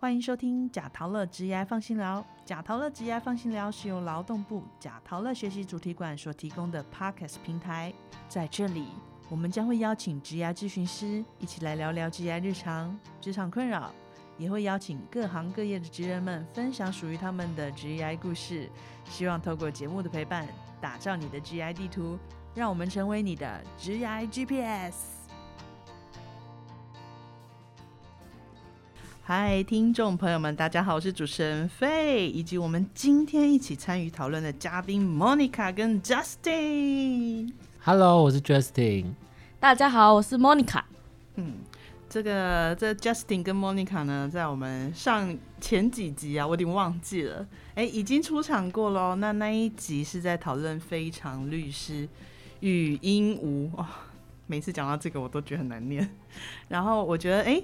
[0.00, 2.24] 欢迎收听贾陶乐职业放心聊。
[2.46, 7.92] 贾陶乐职业放心聊是由劳动部贾陶乐学习主题馆所提供的 Podcast 平台。
[8.26, 8.86] 在这里，
[9.28, 13.92] 我们将会邀请职业咨询师一起来聊聊职业日常、职场困扰，
[14.38, 18.70] 也会邀请各行各业的职人们分享属于他们的职业故事。
[19.04, 20.48] 希望透过节目的陪伴，
[20.80, 22.18] 打造你的职业地图，
[22.54, 25.19] 让我们成为你的职业 GPS。
[29.32, 37.52] 嗨，听众朋友们，大家好，我是主持人费，以及我们今天一起参与讨论的嘉宾 Monica 跟 Justin。
[37.80, 39.12] Hello，我是 Justin。
[39.60, 40.82] 大家好，我是 Monica。
[41.36, 41.58] 嗯，
[42.08, 49.14] 这个这 Justin 跟 Monica 呢，在我们上前几集啊，我有点忘记了，哎，已经出场过喽。
[49.14, 52.08] 那那一集是在讨论非常律师
[52.58, 53.86] 与鹦鹉哦，
[54.48, 56.10] 每次讲到这个我都觉得很难念。
[56.66, 57.62] 然后我觉得，哎。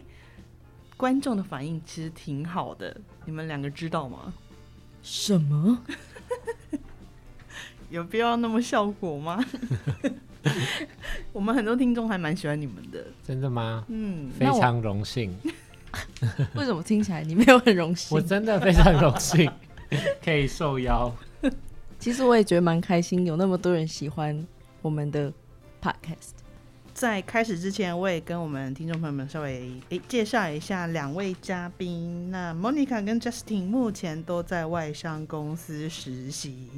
[0.97, 4.33] 观众的反应其实挺好的，你们两个知道吗？
[5.03, 5.79] 什么？
[7.91, 9.45] 有必要那么效果吗？
[11.33, 13.85] 我们很多听众还蛮喜欢你们的，真的吗？
[13.89, 15.35] 嗯，非常荣幸。
[16.55, 18.17] 为什么听起来你没有很荣幸？
[18.17, 19.51] 我真的非常荣幸
[20.23, 21.13] 可以受邀。
[21.99, 24.47] 其实我也觉得蛮开心，有那么多人喜欢
[24.83, 25.33] 我们的
[25.81, 26.36] podcast。
[26.97, 32.31] 在开始之前，我也跟我们听众朋友们稍微诶介绍一下两位嘉宾。
[32.31, 36.71] 那 Monica 跟 Justin 目前都在外商公司实习，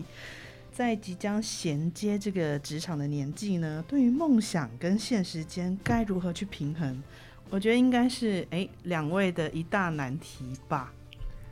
[0.73, 7.01] 在即将衔接这个职场的年纪呢，对于梦想跟现实间该如何去平衡，
[7.49, 10.93] 我觉得应该是诶两位的一大难题吧。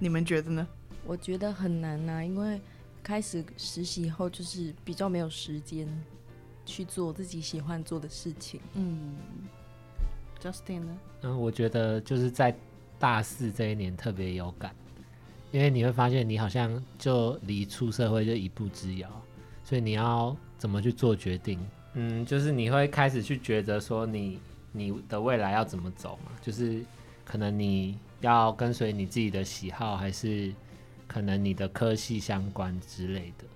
[0.01, 0.67] 你们觉得呢？
[1.05, 2.61] 我觉得很难呐、啊，因为
[3.01, 5.89] 开始实习后就是比较没有时间。
[6.67, 8.61] 去做自己喜欢做的事情。
[8.75, 9.15] 嗯
[10.43, 10.99] ，Justin 呢？
[11.23, 12.55] 嗯，我觉得就是在
[12.99, 14.75] 大四这一年特别有感，
[15.53, 19.09] 因为你会发现你好像就离出社会就一步之遥，
[19.65, 21.59] 所以你要怎么去做决定？
[21.95, 24.39] 嗯，就是你会开始去觉得说你
[24.73, 26.85] 你的未来要怎么走嘛，就是
[27.25, 30.53] 可能你要跟随你自己的喜好，还是
[31.07, 33.56] 可能你的科系相关之类的，对。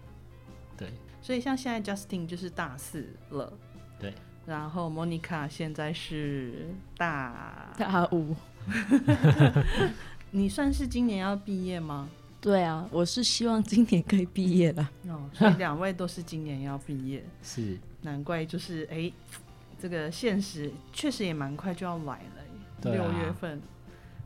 [1.31, 3.53] 所以像现在 Justin 就是大四了，
[4.01, 4.13] 对，
[4.45, 8.35] 然后 Monica 现在是大大五，
[10.33, 12.09] 你算是今年要毕业吗？
[12.41, 14.91] 对啊，我是希望今年可以毕业了。
[15.07, 17.79] 哦，所以两位都是今年要毕业， 是。
[18.03, 19.13] 难怪就是哎，
[19.79, 23.63] 这个现实确实也蛮快就要来了，六、啊、月份，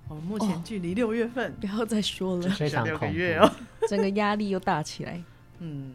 [0.09, 3.53] 我们目前距离六月份、哦、不要再说了，非常 六个月哦，
[3.91, 5.23] 整个压力又大起来，
[5.59, 5.93] 嗯。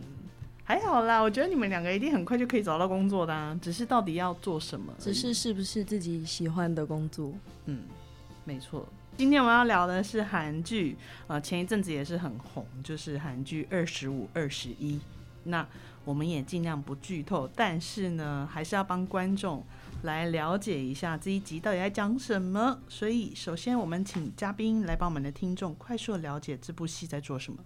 [0.70, 4.94] 还好啦，我觉得你们两个一定很快就可以找到工作的啊，只是到底要做什么？
[5.00, 7.34] 只是是不是自己喜欢的工作？
[7.66, 7.86] 嗯，
[8.46, 8.88] 没错。
[9.18, 14.98] 今天我们要聊的是韩剧，呃，前一阵子也是很红，就是韩剧《二十五二十一》。
[15.46, 15.68] 那
[16.06, 19.66] 我们也尽量不剧透，但是呢，还是要帮观众
[20.04, 22.80] 来了解一下这一集到底在讲什么。
[22.88, 27.58] 所以，首先我们请嘉宾来帮我们的听众快速了解这部戏在做什么。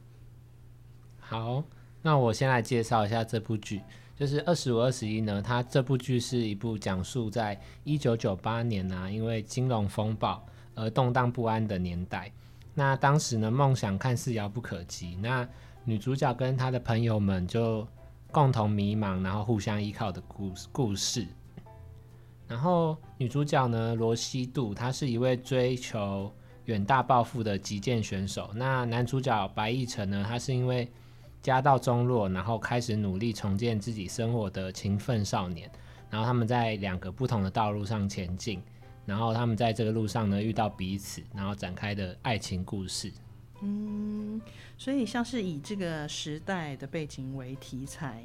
[1.19, 1.65] 好。
[2.05, 3.81] 那我先来介绍一下这部剧，
[4.15, 5.41] 就是《二十五二十一》呢。
[5.41, 12.29] 它这部剧是一部讲述在一九九八年啊，因为金融风暴而动荡不安的年代。
[12.75, 15.15] 那当时呢，梦想看似遥不可及。
[15.21, 15.47] 那
[15.85, 17.87] 女主角跟她的朋友们就
[18.31, 21.25] 共同迷茫，然后互相依靠的故故事。
[22.49, 26.29] 然后女主角呢，罗西度，她是一位追求
[26.65, 28.51] 远大抱负的击剑选手。
[28.53, 30.91] 那男主角白亦辰呢，他是因为
[31.43, 35.69] 家道中落，然后开始努力重建自己生活的勤奋少年，
[36.09, 38.63] 然后他们在两个不同的道路上前进，
[39.05, 43.11] 然后他们在这个路上呢遇到彼此，然后展开的爱情故事。
[43.61, 44.41] 嗯，
[44.77, 48.23] 所以像是以这个时代的背景为题材，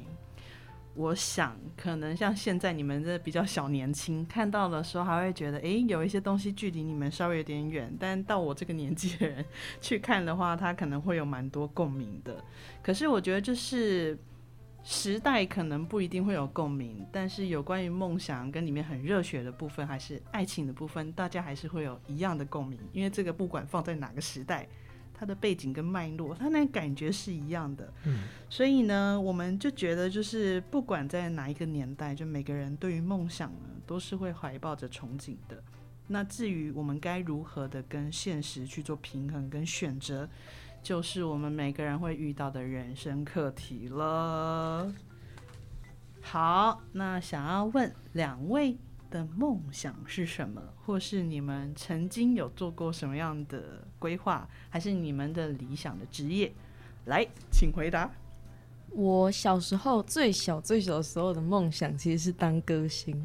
[0.99, 9.45] 我想可能像现在你们这比较小年轻，看到的时候还会觉得，哎、有一些东西距离你们稍微有点远，但到我这个年纪的人
[9.79, 12.43] 去看的话，他可能会有蛮多共鸣的。
[12.83, 14.19] 可是我觉得就是
[14.83, 24.67] 时代可能不一定会有共鸣，但是有关于梦想跟里面很热血的部分，还是爱情的部分，大家还是会有一样的共鸣，因为这个不管放在哪个时代。
[25.19, 35.61] 它的背景跟脉络，它那感觉是一样的，嗯，所以呢，我们就觉得就是不管在哪一个年代，就每个人对于梦想呢，都是会怀抱着憧憬的。
[36.07, 40.29] 那至于我们该如何的跟现实去做平衡跟选择，
[40.81, 44.89] 就是我们每个人会遇到的人生课题了。
[46.21, 48.77] 好，那想要问两位
[49.11, 56.51] 的梦想是什么，或是你们曾经有做过什么样的规划，还是你们的理想的职业？
[57.05, 58.09] 来，请回答。
[58.91, 63.15] 我小时候最小最小的时候的梦想其实是当歌星，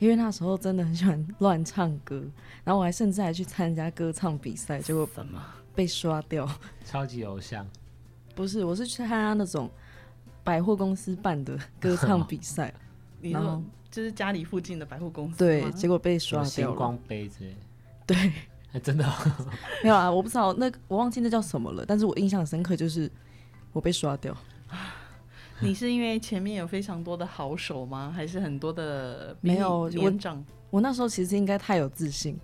[0.00, 2.24] 因为那时候真的很喜欢乱唱歌，
[2.64, 5.40] 然后我还甚至还去参加歌唱比赛，结果什么？
[5.76, 6.48] 被刷掉。
[6.84, 7.64] 超级偶像，
[8.34, 9.70] 不是，我是去参加那种
[10.42, 12.74] 百货公司办的歌唱比赛，
[13.22, 13.62] 然后
[13.92, 16.50] 就是家里附近的百货公司对，结果被刷掉了。
[16.50, 17.56] 星光杯之类，
[18.04, 18.32] 对，
[18.72, 19.12] 哎真的哦、
[19.82, 23.10] 没有啊，我不知道那个我忘记那叫什么了，但是我印象深刻就是
[23.72, 24.34] 我被刷掉。
[25.60, 28.12] 你是因为前面有非常多的好手吗？
[28.14, 30.44] 还是很多的没有比你年长？
[30.70, 32.36] 我那时候其实应该太有自信，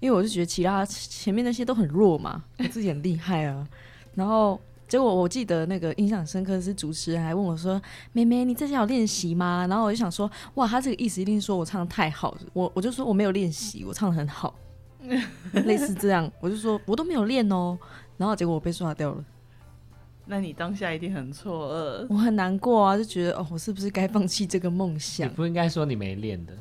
[0.00, 3.68] 因为我就觉得其他前面那些都很弱嘛，我自己很厉害啊。
[4.14, 7.82] 然后结果我记得那个印象深刻的是主持人还问我说
[8.14, 14.54] ：“妹妹，你在家有练习吗？”然后我就想说：“哇，他这个意思一定说我唱的太好。”我我就说我没有练习，我唱的很好，
[15.64, 16.30] 类似这样。
[16.40, 17.78] 我就说我都没有练哦。
[18.16, 19.24] 然后结果我被刷掉了，
[20.26, 22.06] 那你当下一定很错愕。
[22.08, 25.34] 我很难过啊，就觉得哦，我是不是该放弃这个梦想你想？
[25.34, 26.52] 不应该说你没练的，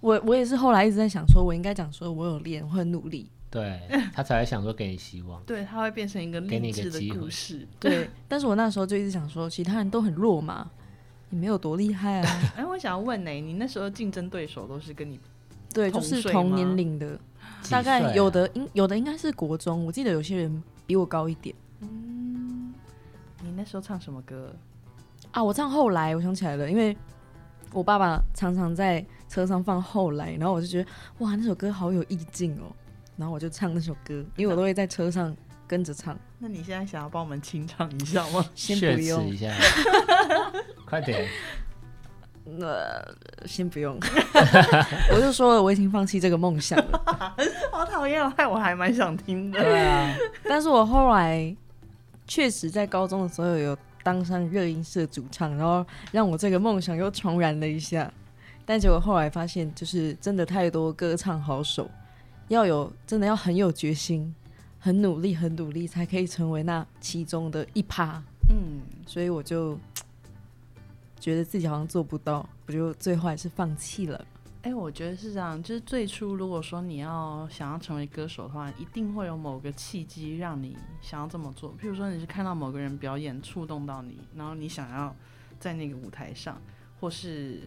[0.00, 3.30] 我我也是后来一直在想说，我应该讲说我有练，我很努力。
[3.48, 3.80] 对
[4.12, 5.40] 他才会想说给你希望。
[5.44, 7.66] 对，他会变成一个给你励志的故事。
[7.78, 10.68] 对，但是我那时候就一直想说，其他人都很弱嘛，
[11.30, 12.40] 也没有多厉害啊。
[12.56, 15.20] 哎，我想要问呢、你那时候竞争对手都是跟你
[15.72, 17.20] 对，就是同年龄的，几
[17.70, 22.72] 大概有的应有的应该是国中，我记得有些人比我高一点嗯
[23.42, 24.54] 你那时候唱什么歌？
[25.30, 25.42] 啊。
[25.42, 26.96] 我唱后来，我想起来了，因为
[27.72, 32.74] 我爸爸常常在车上放后来，然后我就觉得哇，那首歌好有意境哦，
[33.16, 35.36] 然后我就唱那首歌，因为我都会在车上
[35.66, 36.18] 跟着唱。
[36.38, 38.44] 那你现在想要帮我们清唱一下吗？
[38.54, 39.54] 先不用一，下，
[40.84, 41.26] 快点！
[42.60, 43.04] 呃，
[43.46, 43.98] 先不用，
[45.12, 47.02] 我就说了，我已经放弃这个梦想了。
[47.72, 49.60] 好讨厌哦，害我还蛮想听的。
[49.60, 50.14] 对啊，
[50.44, 51.54] 但是我后来
[52.26, 58.10] 确实在高中的时候有当上热音社主唱，然后让我这个梦想又重燃了一下。
[58.64, 61.90] 但结果后来发现，就是真的太多歌唱好手，
[62.48, 64.34] 要有真的要很有决心、
[64.78, 68.22] 很努力、很努力，才可以成为那其中的一趴。
[68.48, 69.78] 嗯，所以我就
[71.18, 74.24] 觉得自己好像做不到，我就最后还是放弃了。
[74.62, 81.70] 哎、我觉得是这样，就是最初如果说你要想要成为歌手的话，一定会有某个契机让你想要这么做。
[81.76, 85.14] 譬如说你是看到某个人表演触动到你，然后你想要
[85.60, 86.60] 在那个舞台上，
[86.98, 87.60] 或是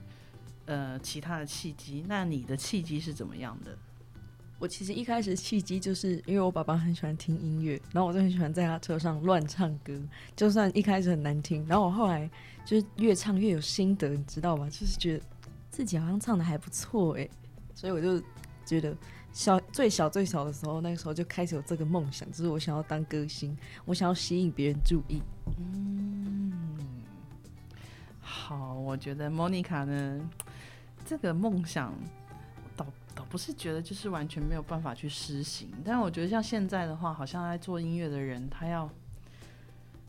[0.66, 3.78] 呃其他的契机，那你的契机是怎么样的？
[4.60, 9.98] 我其实一开始契机就是因为我爸爸很喜欢听音乐，然后我就很喜欢在他车上乱唱歌，
[10.36, 12.30] 就算一开始很难听，然后我后来
[12.66, 14.70] 就是越唱越有心得，你知道吗？
[14.70, 15.24] 就是觉得
[15.70, 17.28] 自己好像唱的还不错哎，
[17.74, 18.22] 所以我就
[18.66, 18.94] 觉得
[19.32, 25.22] 小最小最小的时候，那个时候就开始有这个梦想，就是我想要当歌星，我想要吸引别人注意。
[25.58, 26.52] 嗯
[28.20, 30.30] 好，我觉得 Monica 呢，
[31.06, 31.94] 这个梦想
[33.30, 38.90] 不是觉得就是完全没有办法去施行，但我觉得像现在的话，好像在做音乐的人，他要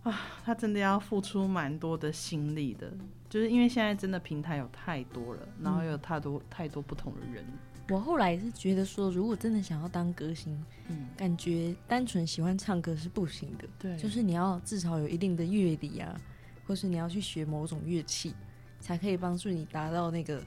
[0.02, 2.90] 啊，他真的要付出蛮多的心力的，
[3.28, 7.44] 就是因为现在真的平台有太多了，然后有太多、太多不同的人，
[7.90, 10.58] 我后来是觉得说，如果真的想要当歌星，
[10.88, 13.68] 嗯，感觉单纯喜欢唱歌是不行的。
[13.78, 16.18] 对，就是你要至少有一定的乐理啊，
[16.66, 18.34] 或是你要去学某种乐器，
[18.80, 20.42] 才可以帮助你达到那个，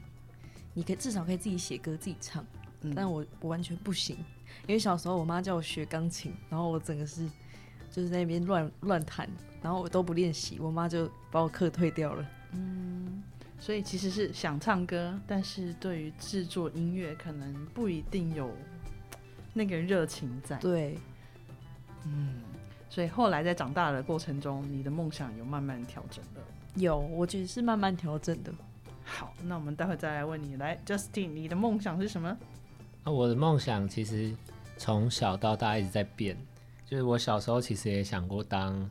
[0.73, 2.43] 你可以至少可以自己写歌自己唱。
[2.83, 4.15] 嗯但我我完全不行，
[4.67, 7.27] 因为小时候我妈叫我学钢琴，然后我整个是
[7.89, 9.29] 就是在那边乱乱弹，
[9.61, 12.25] 然后我都不练习，我妈就把我课退掉了。
[12.51, 13.23] 嗯
[13.59, 18.51] 所以其实是想唱歌，但是对于制作音乐可能不一定有
[19.53, 20.57] 那个热情在。
[20.57, 20.97] 对，
[22.05, 22.41] 嗯
[22.89, 26.41] 所以后来在长大的过程中，你的梦想有慢慢调整的。
[26.75, 28.53] 有，我觉得是慢慢调整的。
[29.05, 32.37] 好，那我们待会再来问你，来，Justin，你的梦想是什么？
[33.05, 34.33] 那我的梦想其实
[34.77, 36.37] 从小到大一直在变，
[36.85, 38.89] 就是我小时候其实也想过当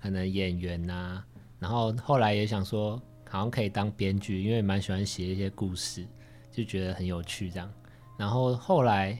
[0.00, 1.22] 可能演员呐、
[1.58, 6.06] 然后后来也想说好像可以当编剧，因为蛮喜欢写一些故事，
[6.50, 7.70] 就觉得很有趣这样。
[8.16, 9.18] 然后后来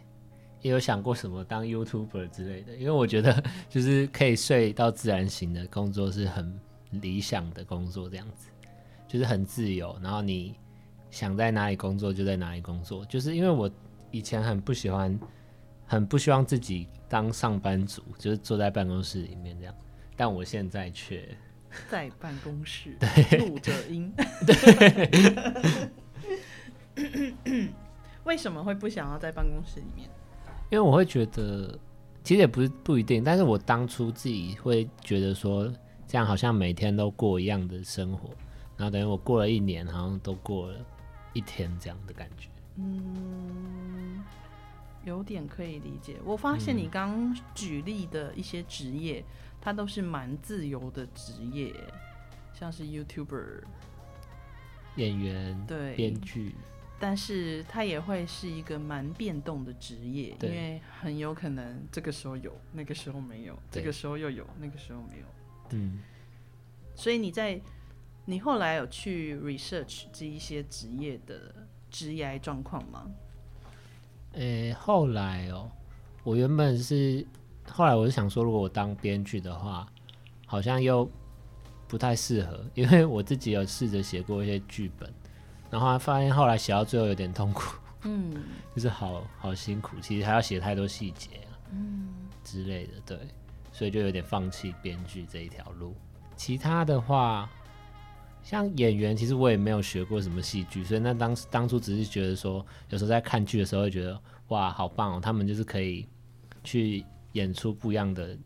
[0.62, 6.58] 也有想过什么当 YouTuber 之类的，因为我觉得就是可以睡到自然醒的工作是很
[6.90, 8.48] 理想的工作，这样子
[9.06, 10.54] 就是很自由，然后你
[11.10, 13.70] 想在哪里工作就在哪里工作，就是因为我
[14.10, 15.18] 以前很不喜欢，
[15.86, 19.74] 很不希望自己当上班族，就是坐在办公室里面这样，
[20.16, 21.28] 但我现在却
[21.88, 22.96] 在办公室
[23.38, 24.12] 录着音。
[24.46, 24.54] 对
[28.24, 30.08] 为什么会不想要在办公室里面？
[30.70, 31.76] 因为我会觉得，
[32.22, 35.72] 其实也不是不一定，但是我当初自己会觉得说，
[36.06, 38.30] 这样好像每天都过一样的生活，
[38.76, 40.78] 然后等于我过了一年，好像都过了
[41.32, 42.48] 一天这样的感觉。
[42.76, 43.99] 嗯，
[45.04, 46.16] 有点可以理解。
[46.24, 49.24] 我发现你刚刚举例的一些职业，
[49.60, 51.74] 它都是蛮自由的职业，
[52.52, 53.62] 像是 YouTuber，
[54.96, 56.54] 演员、对，编剧，
[56.98, 65.24] 但是它也会是一个蛮变动的职业，因为很有可能这个时候有，那个时候没有，这个时候又有，那个时候没有。
[65.70, 66.00] 嗯，
[66.94, 67.60] 所以你在
[68.26, 71.54] 你后来有去 research 这一些职业的
[71.90, 73.10] 职业状况吗？
[74.34, 75.68] 诶、后来哦，
[76.22, 77.26] 我原本是
[77.68, 79.86] 后来我是想说，如果我当编剧的话，
[80.46, 81.08] 好像又
[81.88, 85.12] 不太适合，因为我自己有试着写过一些剧本，
[85.70, 88.32] 然后发现后来写到最后有点痛苦，嗯
[88.74, 92.08] 就是好好辛苦，其实还要写太多细节啊，嗯
[92.44, 93.18] 之类的，对，
[93.72, 95.94] 所以就有点放弃编剧这一条路。
[96.36, 97.50] 其他的话，
[98.42, 106.06] 像演员，其实我也没有学过什么戏剧，所以那当当初只是觉得说，有时候在看剧的时候会觉得，哇，好棒哦，他们就是可以
[106.64, 108.36] 去演出不一样的，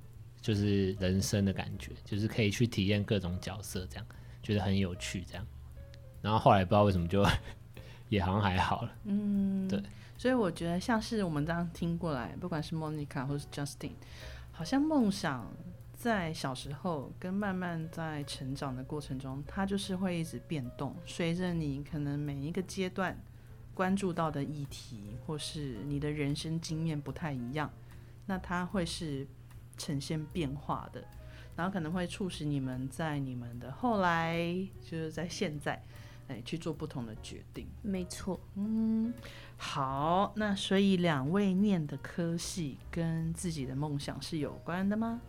[0.41, 4.07] 就是人生的感觉，就是可以去体验各种角色，这样
[4.43, 5.47] 觉得很有趣，这样。
[6.21, 7.25] 然后后来不知道为什么就
[8.09, 9.83] 也好像还好了，嗯，对。
[10.17, 13.91] 所以我觉得像是我们这样听过来，不管是 Monica 或是 Justin，
[14.53, 15.45] 好像梦想
[16.05, 23.19] 在小时候跟慢慢在成长的过程中，它就是会一直变动，随着你可能每一个阶段
[23.73, 27.71] 关注到的议题或是你的人生经验不太一样，
[28.27, 29.27] 那它会是
[29.79, 31.03] 呈现变化的，
[31.57, 34.37] 然后可能会促使你们在你们的后来，
[34.83, 35.83] 就是在现在，
[36.29, 37.67] 哎，去做不同的决定。
[37.81, 39.11] 没错，嗯，
[39.57, 45.23] 好，那所以两位念的科系跟自己的梦想是有关的吗？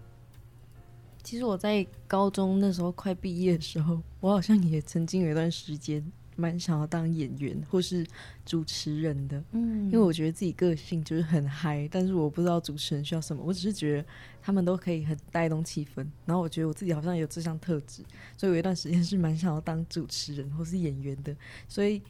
[1.25, 6.05] 其实我在高中那时候快毕业的时候，我好像也曾经有一段时间
[6.35, 8.05] 蛮想要当演员或是
[8.45, 14.05] 主持人的，嗯因为我觉得自己个性就是很嗨，但是我不知道主持人需要什么，我只是觉得
[14.39, 18.03] 他们都可以很带动气氛，然后我觉得我自己好像有这项特质，
[18.37, 21.35] 所以有一段时间是蛮想要当主持人或是演员的，
[21.67, 22.03] 所以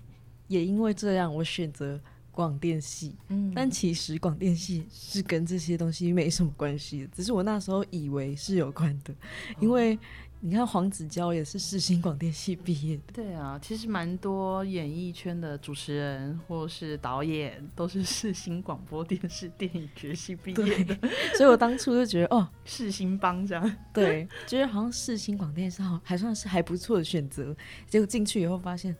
[0.49, 1.97] 也因为这样，我选择
[2.35, 3.15] 广电系。
[3.29, 3.51] 嗯。
[3.55, 9.15] 但其实广电系是跟这些东西没什么关系的，只是我那时候以为是有关的，
[9.59, 9.97] 因为
[10.41, 20.95] 你看黄子佼也是世新广电系毕业的，对啊，其实蛮多演艺圈的主持人或是导演都是世新广播电视电影学系毕业的，
[21.35, 23.75] 所以我当初就觉得哦，世新帮这样。
[23.91, 27.55] 对，觉得好像世新广电是好还算是还不错的选择，
[27.87, 28.95] 结果进去以后发现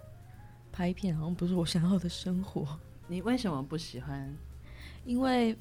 [0.72, 4.36] 拍片好像不是我想要的生活，你为什么不喜欢？
[5.06, 5.56] 因为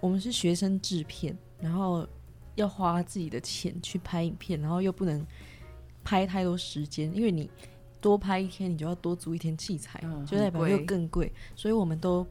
[0.00, 2.06] 我们是学生制片，然后
[2.54, 5.26] 要花自己的钱去拍影片，然后又不能
[6.04, 7.50] 拍太多时间，因为你
[8.00, 12.26] 多拍一天，你就要多租一天器材，嗯就代表又更贵，所以我们都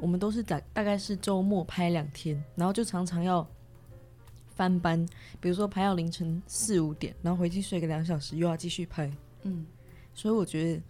[0.00, 3.46] 我们都是大大概是周末拍两天，然后就常常要
[4.54, 5.04] 翻班，
[5.40, 9.10] 比如说拍到凌晨四五点，然后回去睡个两小时，又要继续拍，
[9.42, 9.64] 嗯，
[10.14, 10.82] 所以我觉得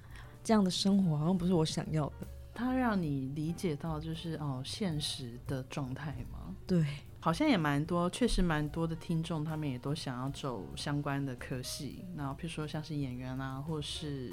[0.43, 2.27] 这样的生活好像不是我想要的。
[2.55, 6.55] 它让你理解到就是哦现实的状态吗？
[6.67, 6.85] 对，
[7.21, 14.33] 好像也蛮多，确实蛮多的听众，他们也都想要走相关的科系，然后譬如说像是演员啊，或是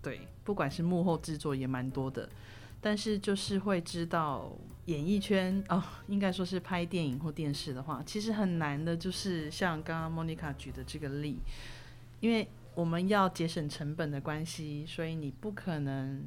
[0.00, 2.28] 对，不管是幕后制作也蛮多的，
[2.80, 4.52] 但是就是会知道
[4.84, 11.40] 演艺圈哦，应该说是拍电影或电视的话，其实很难的，就是像刚刚莫妮卡举的这个例，
[12.20, 16.22] 因为我们要节省成本的关系，所以你不可能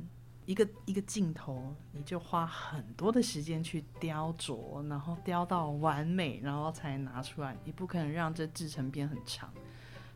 [0.49, 7.55] 一个一个镜头，你就花很多的时间去雕琢，然后雕到完美，然后才拿出来。
[7.65, 9.53] 你不可能让这制成变很长。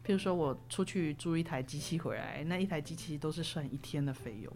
[0.03, 4.51] 譬如说我出去租一台机器回来，那一台机器都是算一天的费用，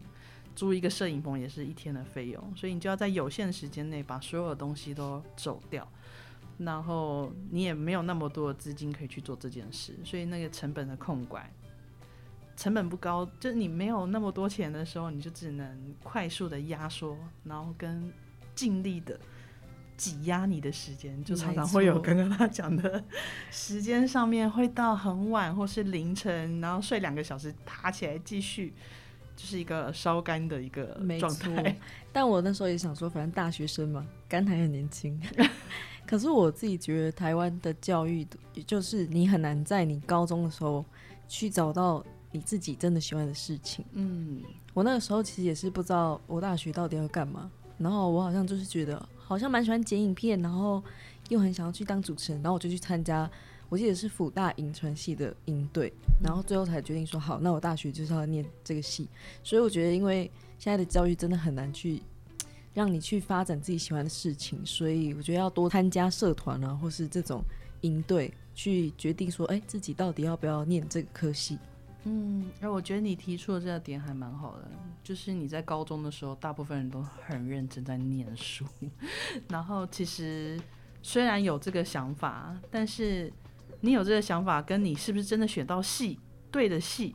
[0.56, 5.88] 租一个摄影棚也是一天的费用，所以你就要在有限的时间内把所有的东西都走掉。
[6.58, 11.48] 然后你也没有那么多的资金可以去做这件事，所以那个成本的控管
[12.58, 18.12] 成本不高，就是你没有那么多钱的时候，你就只能快速的压缩，然后跟
[18.56, 19.18] 尽力的
[19.96, 23.04] 挤压你的时间，就常常会有刚刚他讲的
[23.52, 28.74] 时间上面会到很晚或是凌晨，然后睡两个小时，爬起来继续，
[29.36, 31.78] 就是一个烧干的一个状态。
[32.12, 35.22] 但我那时候也想说，反正大学生嘛，肝还很年轻。
[36.08, 38.26] 可是我自己觉得，台湾的教育，
[38.66, 40.84] 就是你很难在你高中的时候
[41.28, 42.04] 去找到
[42.38, 43.84] 你自己真的喜欢的事情。
[43.94, 44.44] 嗯
[44.76, 50.84] 我那个时候其实也是不知道我大学到底要干嘛，然后我好像就是觉得好像蛮喜欢剪影片，然后
[51.30, 53.28] 又很想要去当主持人，然后我就去参加，
[53.70, 55.92] 我记得是辅大影传系的营队，
[56.24, 59.08] 然后最后才决定说好，那我大学就是要念这个系。
[59.44, 60.30] 所以我觉得，因为
[60.60, 62.04] 现在的教育真的很难去
[62.76, 67.42] 让你去发展自己喜欢的事情，所以我觉得要多参加社团啊，或是这种
[67.82, 71.58] 营队，去决定说，哎、自己到底要不要念这个科系。
[72.10, 74.72] 嗯，哎，我觉得你提出的这个点还蛮好的，
[75.04, 78.66] 就是你在高中的时候，大部分人都很认真在念书，
[79.50, 80.58] 然后其实
[81.04, 83.32] 虽然有这个想法，但是
[83.82, 86.18] 你有这个想法，跟你是不是真的选到戏
[86.50, 87.14] 对的戏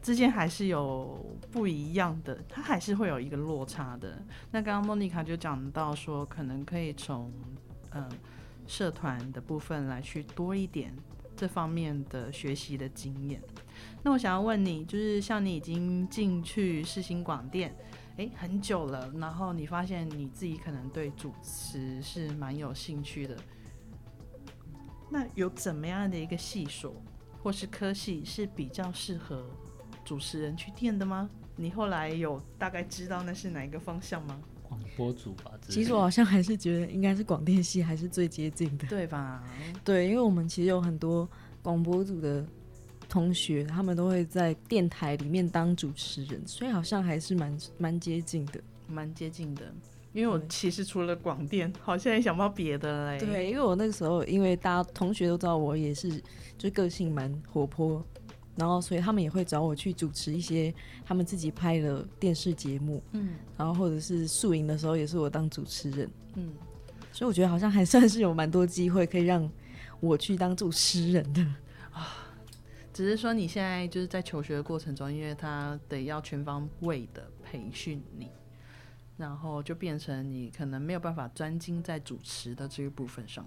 [0.00, 4.20] 之间还是有不一样的，它还是会有一个落差的。
[4.50, 7.30] 那刚刚莫妮卡就讲到说，可能可以从
[7.90, 8.08] 嗯、
[8.66, 10.96] 社团的部分来去多一点
[11.36, 13.42] 这方面的学习的经验。
[14.02, 17.74] 那我想要问你，就是像你已经进去世新广电，
[18.16, 23.36] 诶，很久了，然后你发现你自己可能对主持是蛮有兴趣的，
[25.10, 26.94] 那有怎么样的一个系所
[27.42, 29.44] 或是科系是比较适合
[30.04, 31.28] 主持人去念的吗？
[31.54, 34.40] 你后来有大概知道那是哪一个方向吗？
[34.62, 35.52] 广播组吧。
[35.68, 38.86] 其实我好像还是觉得应该是广电系还是最接近的。
[38.88, 39.44] 对吧？
[39.84, 41.28] 对，因为我们其实有很多
[41.62, 42.44] 广播组的
[43.12, 48.58] 同学，他们都会在电台里面当主持人，所以好像还是蛮蛮接近的。
[48.88, 49.70] 蛮接近的。
[50.14, 53.18] 因为我其实除了广电，好像也想不到别的嘞。
[53.18, 56.22] 对，因为我那个时候，因为大家同学都知道我也是，
[56.56, 58.02] 就个性蛮活泼，
[58.56, 60.72] 然后所以他们也会找我去主持一些
[61.04, 66.50] 他们自己拍的电视节目，嗯然后或者是宿营的时候也是我当主持人，嗯，
[67.12, 69.46] 所以我觉得好像还算是有蛮多机会可以让
[70.00, 71.46] 我去当主持人的。
[72.92, 78.28] 只是说你现在就是在求学的过程中，因为他得要全方位的培训你，
[79.16, 83.44] 然后就变成你可能没有办法专精在主持的这个部分上。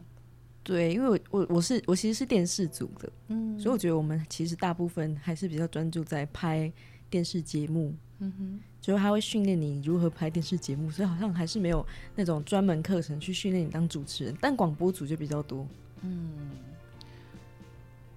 [0.63, 3.59] 对，因为我我我是我其实是电视组的，嗯。
[3.59, 6.73] 所以我觉得我们其实大部分还是比较专注在拍
[7.07, 15.67] 电视节目，嗯哼，就是他会训练你如何拍电视节目，所以好像还是没有那种专门课程去训练你当主持人，但广播组就比较多。
[16.01, 16.49] 嗯。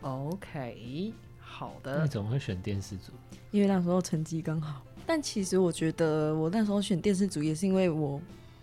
[0.00, 1.12] OK，
[1.58, 3.10] 好的你，怎么会选电视组？
[3.50, 4.80] 因为那时候成绩刚好。
[5.04, 8.20] 但其实我觉得我那时候选电视组也是因为我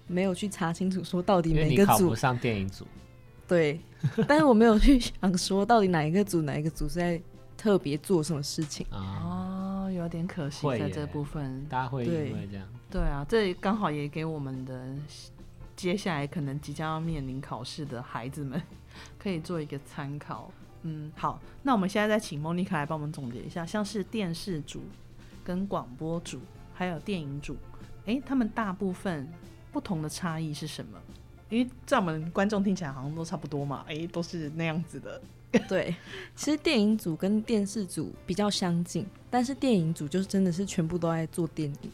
[0.07, 2.85] 没有去查清楚说到底因为每个组考不上电影组，
[3.45, 3.81] 对，
[4.27, 7.21] 但是我没有去想说到底哪一个组哪一个组是在
[7.57, 8.87] 特别做什么事情。
[8.91, 11.65] 啊，哦，有点可惜在这部分。
[11.65, 14.87] 大家会因对为这样，对啊，这刚好也给我们的
[15.75, 18.61] 接下来可能即将要面临考试的孩子们
[19.19, 20.49] 可以做一个参考。
[20.87, 24.83] 嗯，好，那我们现在再请莫妮卡来帮我们总结一下，像是电视组、
[25.43, 26.39] 跟广播组
[26.75, 27.57] 还有电影组，
[28.05, 29.27] 诶，他们大部分
[29.71, 30.99] 不同的差异是什么？
[31.49, 35.19] 因为在我们观众听起来好像都差不多嘛， 诶，都是那样子的。
[35.67, 35.95] 对，
[36.35, 41.91] 其实电影组跟电视组比较相近，但是电影组就是真的是全部都在做电影，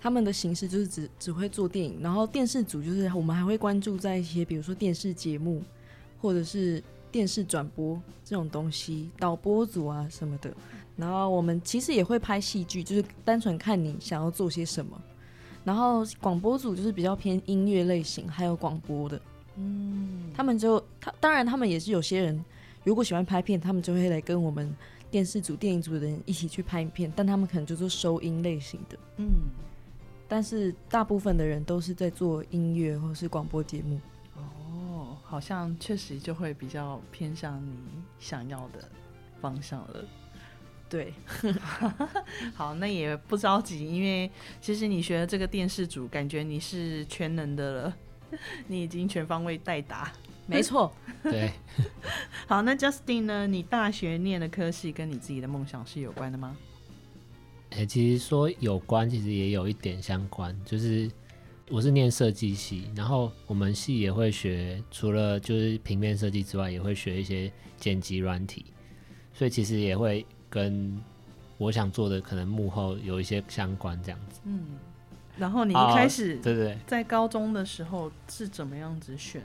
[0.00, 5.62] 他们的形式就是只只会做电影，然后电视组就是我们还会关注在一些比如说电视节目
[6.20, 6.82] 或者是
[7.16, 10.52] 电视转播这种东西，导播组啊什么的，
[10.98, 15.00] 然后我们其实也会拍戏剧，就是单纯看你想要做些什么。
[15.64, 19.18] 然后广播组就是比较偏音乐类型，还有广播的，
[19.56, 22.44] 嗯，他们就他当然他们也是有些人
[22.84, 24.70] 如果喜欢拍片，他们就会来跟我们
[25.10, 28.98] 电视组、电影组的人一起去拍片，但他们可能就做收音类型的。
[29.16, 29.26] 嗯，
[30.28, 33.98] 但是大部分的人都是在做音乐或是广播节目。
[35.36, 37.76] 哦，好像确实就会比较偏向你
[38.18, 38.90] 想要的
[39.38, 40.04] 方向了。
[40.88, 41.12] 对，
[42.54, 44.30] 好，那也不着急，因为
[44.62, 47.96] 其实你学的这个电视组，感觉你是全能的了，
[48.66, 50.10] 你已经全方位代打。
[50.46, 50.90] 没错。
[51.22, 51.52] 对，
[52.46, 53.46] 好，那 Justin 呢？
[53.46, 56.56] 你大学念的科系跟你自己的梦想是有关的吗？
[57.70, 61.10] 哎、其实说有关，其实也有一点相关，就是
[61.68, 68.66] 我是念设计系，然后我们系也会学，除了就是平面设计之外，也会学一些剪辑软体，
[69.34, 70.96] 所以其实也会跟
[71.58, 74.40] 我想做的可能幕后有一些相关这样子。
[74.44, 74.64] 嗯，
[75.36, 79.42] 然后你一啊开始对对对，在高中的时候是怎么样子选？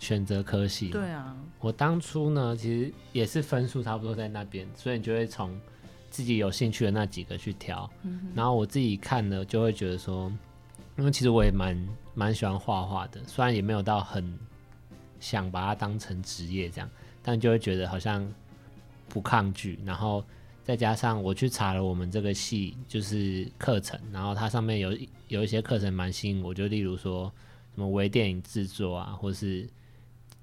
[0.00, 5.56] 选择科系，对啊，我当初呢，其实也是分数差不多在那边，所以你就会从
[6.10, 7.88] 自己有兴趣的那几个去挑。
[8.34, 10.32] 然后我自己看了，就会觉得说，
[10.96, 14.38] 因为其实我也蛮蛮喜欢画画的，虽然也没有到很
[15.20, 16.90] 想把它当成职业这样，
[17.22, 18.26] 但就会觉得好像
[19.08, 20.22] 不抗拒，然后
[20.62, 24.96] 再加上我去查了我们这个系就是课程，然后它上面有
[25.28, 27.32] 有一些课程蛮吸引我，就例如说
[27.74, 29.68] 什么微电影制作啊，或是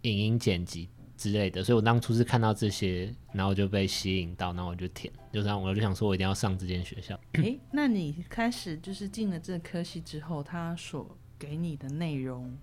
[0.02, 7.20] 影音剪辑之类的，所以我当初是看到这些，然后就被吸引到，然后我就填，就这样我就想说我一定要上这间学校。
[7.34, 11.06] 诶，那你开始就是进了这个科系之后，他所
[11.38, 12.58] 给你的内容，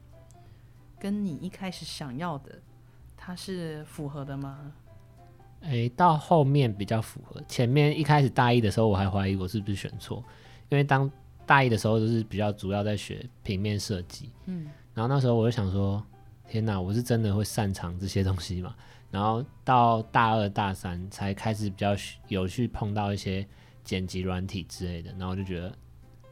[0.98, 2.58] 跟你一开始想要的，
[3.14, 4.72] 它是符合的吗？
[5.60, 10.24] 诶，到后面比较符合，前面一开始大一的时候我还怀疑我是不是选错，
[10.70, 11.10] 因为当
[11.44, 16.02] 大一的时候就是比较主要在学平面设计，嗯，然后那时候我就想说，
[16.48, 18.74] 天哪，我是真的会擅长这些东西嘛？
[19.10, 21.94] 然后到大二大三才开始比较
[22.28, 23.46] 有去碰到一些
[23.84, 25.76] 剪辑软体之类的，然后我就觉得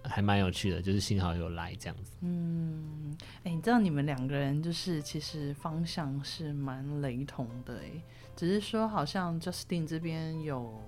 [0.02, 2.12] 还蛮有趣的，就是幸好有来这样子。
[2.20, 8.02] 嗯，哎、你知道你们两个人就是其实方向是蛮雷同的哎，
[8.36, 10.80] 只是说好像 Justin 这边有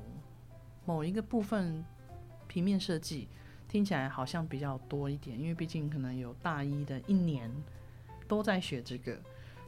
[0.85, 1.85] 某一个部分
[2.47, 3.29] 平面设计
[3.69, 7.51] 听起来好像比较多一点，因为毕竟可能有大一的一年
[8.29, 9.19] 都在学这个。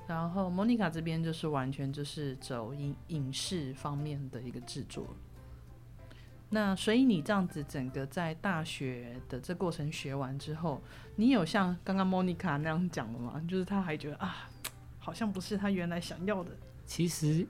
[0.07, 5.07] 然后 Monica 这边就是完全就是走影影视方面的一个制作，
[6.49, 10.81] 那所以你这样子整个在大学的这过程学完之后，
[11.17, 13.39] 你有像刚刚 Monica 那样讲的吗？
[13.47, 14.49] 就是他还觉得啊，
[14.99, 16.53] 好像不是他原来想要的。
[16.87, 17.47] 其实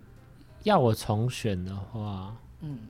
[0.64, 2.80] 要我重选的话，嗯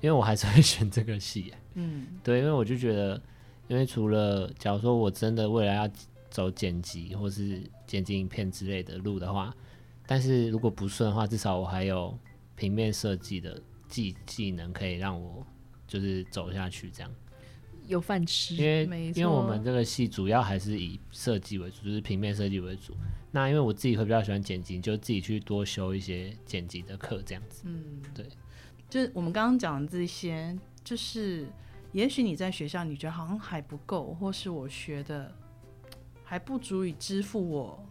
[0.00, 3.20] 因为我还是会选这个系耶，嗯对，因为我就觉得，
[3.66, 5.90] 因为除了假如说我真的未来要
[6.30, 9.54] 走剪辑或是剪辑影片之类的路的话，
[10.06, 12.18] 但是如果不顺的话，至少我还有
[12.56, 15.46] 平面设计的技技能可以让我
[15.86, 17.10] 就是走下去这样。
[17.86, 18.54] 有饭吃。
[18.54, 22.94] 因为因为我们这个系主要还是以设计为主，就是平面设计为主。
[23.30, 27.62] 那因为我自己会比较喜欢剪辑，就自己去多修一些剪辑的课这样子。
[27.64, 28.26] 嗯，对，
[28.90, 31.46] 就是我们刚刚讲的这些，就是
[31.92, 35.34] 也许你在学校你觉得好像还不够，或是我学的
[36.30, 37.82] 还不足以支付我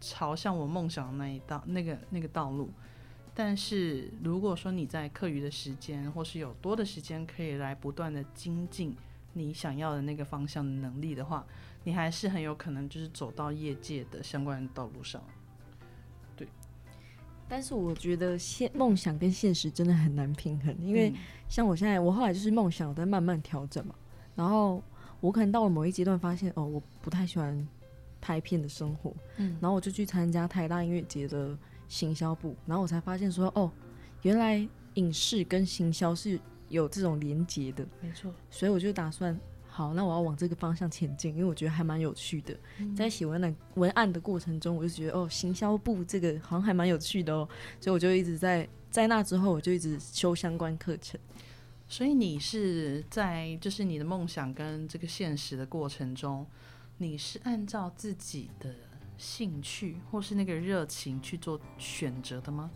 [0.00, 2.68] 朝向我梦想的那一道那个那个道路。
[3.32, 8.96] 但是如果说你在课余的时间，或是有多的时间可以来不断的精进
[9.32, 11.46] 你想要的那个方向的能力的话，
[11.84, 15.22] 你还是很有可能就是走到业界的相关的道路上。
[16.36, 16.48] 对
[17.48, 21.16] 但是我觉得现梦想跟现实真的很难平衡，因为嗯
[21.48, 23.94] 像我现在，我后来就是梦想我在慢慢调整嘛，
[24.34, 24.82] 然后
[25.20, 27.68] 我可能到了某一阶段发现，哦，我不太喜欢
[28.24, 31.54] 拍片的生活，嗯然后我就去参加台大音乐节的
[31.88, 33.70] 行销部，然后我才发现说，哦，
[34.22, 42.56] 原来影视跟行销是有这种连结的，没错，所以我就打算，好，那我要往这个方向前进，因为我觉得还蛮有趣的。
[42.96, 47.46] 在写文案文案的过程中，我就觉得哦，行销部这个好像还蛮有趣的哦，
[47.78, 51.20] 所以我就一直在在那之后，我就一直修相关课程。
[51.86, 56.44] 所以你是在就是你的梦想跟这个现实的过程中，
[56.96, 58.74] 你是按照自己的
[59.18, 62.70] 兴趣或是那个热情去做选择的吗？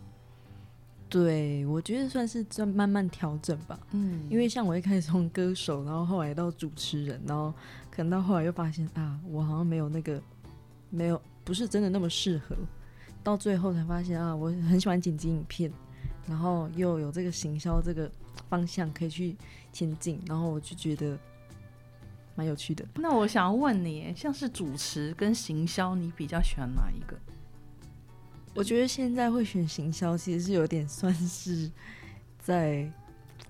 [1.08, 3.78] 对，我觉得算是在慢慢调整吧。
[3.92, 7.52] 嗯因为像我一开始从歌手，然后后来到主持人，然后
[7.90, 10.20] 可能到后来又发现啊，我好像没有那个
[10.90, 12.54] 没有不是真的那么适合，
[13.24, 15.72] 到最后才发现啊，我很喜欢剪辑影片，
[16.26, 18.10] 然后又有这个行销这个
[18.50, 19.34] 方向可以去
[19.72, 21.18] 前进，然后我就觉得
[22.38, 22.86] 蛮有趣的。
[22.94, 27.18] 那我想要问你，像是主持跟行销，你比较喜欢哪一个？
[28.54, 31.68] 我觉得现在会选行销，其实是有点算是
[32.38, 32.88] 在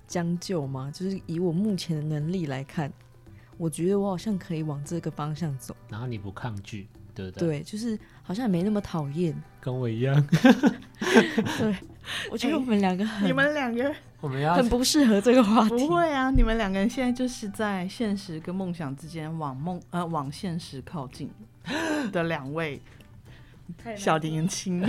[0.06, 2.90] 将就嘛，就是以我目前的能力来看，
[3.58, 5.76] 我觉得我好像可以往这个方向走。
[5.90, 7.48] 然后你不抗拒，对不对？
[7.48, 9.36] 对，就是好像也没那么讨厌。
[9.60, 10.26] 跟我一样，
[11.58, 11.76] 对，
[12.30, 15.70] 我觉得我们两个很、你们两个我们要很不适合这个话题。
[15.70, 21.30] 不会啊，你们两个人现在就是在现实跟梦想之间往梦呃往现实靠近
[22.12, 22.80] 的两位
[23.96, 24.82] 小年轻，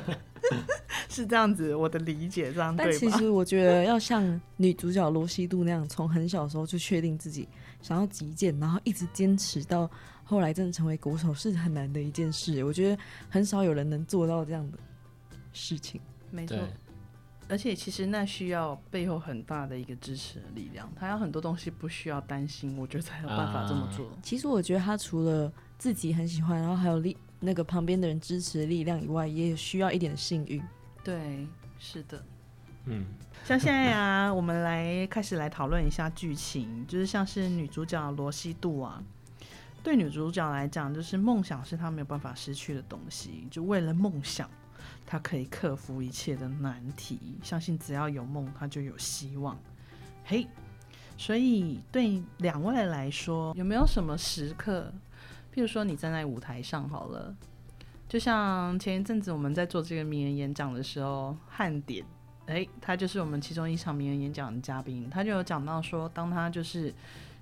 [1.08, 2.90] 是这样子，我的理解这样但？
[2.92, 7.48] 其实我觉得要像女主角罗西度那样，从很小时候就确定自己
[7.80, 9.90] 想要击剑，然后一直坚持到
[10.22, 12.62] 后来真的成为鼓手，是很难的一件事。
[12.62, 14.78] 我觉得很少有人能做到这样的
[15.52, 16.00] 事情。
[16.30, 16.58] 没错，
[17.48, 24.10] 而且其实那需要背后很大的一个支持的力量，他有很多东西不需要担心，我觉得才有办法这么做。
[24.22, 30.62] 其实我觉得他除了自己很喜欢，然后还有力那个旁边的人支持的力量以外，也需要一点幸运。
[31.04, 31.46] 对，
[31.78, 32.22] 是的。
[32.86, 33.04] 嗯，
[33.44, 39.02] 像现在啊，我们来开始来讨论一下剧情，就是像是女主角罗西度啊，
[39.82, 44.48] 对女主角来讲，就是梦想是她没有办法失去的东西，就为了梦想，
[45.06, 47.38] 他可以克服一切的难题。
[47.42, 49.56] 相信只要有梦，他就有希望。
[50.24, 50.46] 嘿，
[51.16, 54.92] 所以对两位来说，有没有什么时刻？
[55.54, 57.34] 譬如说，你站在舞台上好了，
[58.08, 62.04] 就像前一阵子我们在做这个名人演讲的时候，汉典，
[62.46, 66.92] 诶，他就是我们其中一场名人演讲的嘉宾，他就有讲到说，当他就是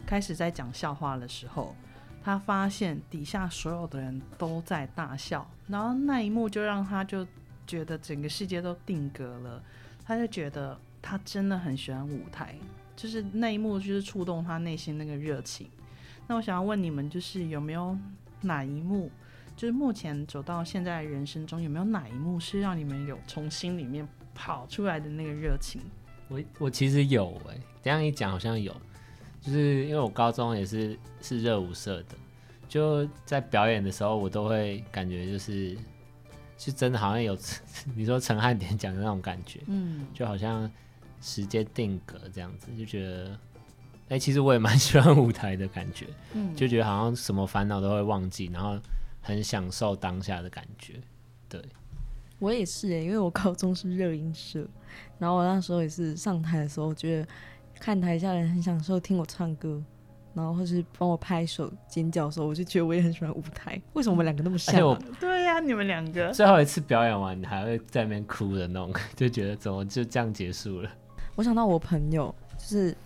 [0.07, 1.75] 开始在讲笑话的时候，
[2.23, 7.27] 他发现底下所有的人都在大笑，然后那一幕就让他就
[7.67, 9.63] 觉得整个世界都定格了，
[10.05, 12.55] 他就觉得他真的很喜欢舞台，
[12.97, 15.69] 就是那一幕就是触动他内心那个热情。
[16.27, 17.97] 那我想要问你们，就是有没有
[18.41, 19.11] 哪一幕，
[19.57, 25.81] 就是目前走到现在人生中，有没有哪一幕是让你们有从心里面跑出来的那个热情？
[26.29, 28.75] 我我其实有哎、这样一讲好像有，
[29.43, 32.15] 就是因为我高中也是是热舞社的，
[32.67, 35.77] 就在表演的时候，我都会感觉就是，
[36.59, 37.37] 是真的好像有
[37.97, 40.71] 你说陈汉典讲的那种感觉，嗯，就好像
[41.21, 43.39] 时间定格这样子，就觉得，
[44.09, 48.79] 哎、其实我也蛮喜欢舞台的感觉，嗯就觉得好像什么烦恼都会忘记，然后
[49.21, 50.95] 很享受当下的感觉。
[51.49, 51.63] 对，
[52.39, 54.67] 我也是哎、因为我高中是热音社，
[55.19, 57.29] 然后我那时候也是上台的时候，我觉得
[57.81, 59.83] 看台下人很享受听我唱歌，
[60.35, 63.81] 然后或是帮我拍手尖叫的时候，我就觉得我也很喜欢舞台。
[63.95, 64.99] 为什么我们两个那么像、啊？
[65.21, 70.91] 对呀、你们两个，最后一次表演完，你还会在那边哭的那种， 就觉得怎么就这样结束了？
[71.37, 72.97] 我想到我朋友，就是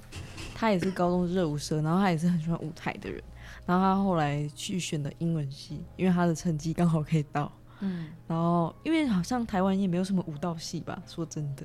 [0.54, 3.22] 他也是高中热舞社，然后他也是很喜欢舞台的人，
[3.66, 7.50] 然后他后来去选的英文系，因为他的成绩刚好可以到。
[7.80, 11.64] 嗯然后因为好像台湾也没有什么舞蹈系吧，说真的，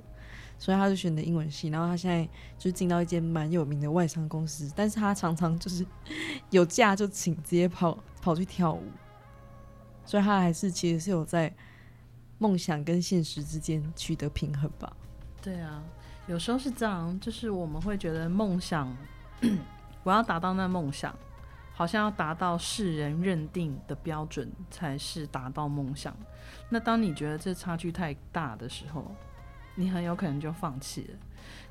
[0.59, 1.69] 所以他就选的英文系。
[1.69, 2.27] 然后他现在
[2.59, 5.83] 就进到一间蛮有名的外商公司，但是他常常就是
[6.51, 8.83] 有假就请，直接跑跑去跳舞，
[10.05, 11.53] 所以他还是其实是有在
[12.37, 14.91] 梦想跟现实之间取得平衡吧。
[15.41, 15.83] 对啊，
[16.27, 18.95] 有时候是这样，就是我们会觉得梦想，
[20.03, 21.13] 我要达到那梦想，
[21.73, 26.15] 好像要达到世人认定的标准才是达到梦想。
[26.69, 29.13] 那当你觉得这差距太大的时候，
[29.75, 31.17] 你很有可能就放弃了。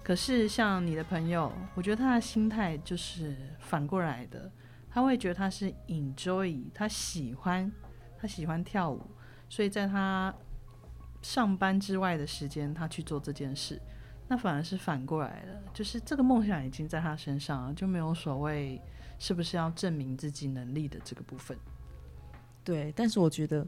[0.03, 4.51] 可是像你的朋友，我觉得他的心态就是反过来的，
[4.91, 7.71] 他会觉得他是 enjoy，他喜欢，
[8.23, 9.03] 他喜欢跳舞，
[9.49, 10.33] 所以在他
[11.23, 13.83] 上班之外的时间，他去做这件事，
[14.29, 18.81] 那反而是反过来的，就是这个梦想已经在他身上了，就没有所谓
[19.19, 21.59] 是不是要证明自己能力的这个部分。
[22.63, 23.67] 对，但是我觉得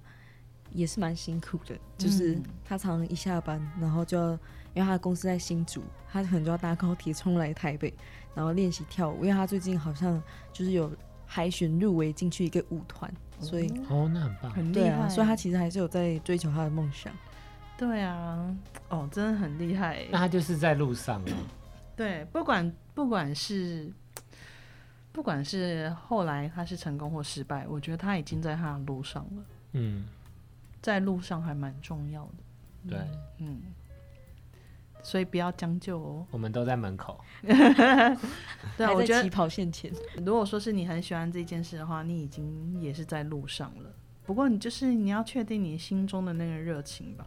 [0.70, 4.30] 也是蛮辛苦的，就是嗯他常常一下班，然后就要，
[4.72, 7.92] 因为他的公司在新竹，他可能就要搭高铁冲来台北，
[8.36, 10.92] 然后练习跳舞，因为他最近好像就是有
[11.26, 14.50] 海选入围进去一个舞团，所以、哦，那很棒。
[14.52, 17.12] 很厉害，啊，所以他其实还是有在追求他的梦想。
[17.76, 18.56] 对啊，
[18.88, 20.18] 哦，真的很厉害那。
[20.18, 21.32] 他就是在路上了，
[21.96, 23.90] 对，不管不管是
[25.10, 30.04] 不管是后来他是成功或失败，我觉得他已经在他的路上了，嗯，
[30.80, 32.90] 在路上还蛮重要的。
[32.90, 32.98] 对，
[33.38, 33.60] 嗯，
[35.04, 36.26] 所以不要将就哦。
[36.32, 37.20] 我们都在门口。
[37.42, 37.54] 对
[38.84, 39.92] 啊，我觉得在起跑线前，
[40.24, 43.94] 如果说是你很喜欢这件事的话，你已经也是在路上了。
[44.26, 47.26] 不过你就是你要确定你心中的那个热情吧。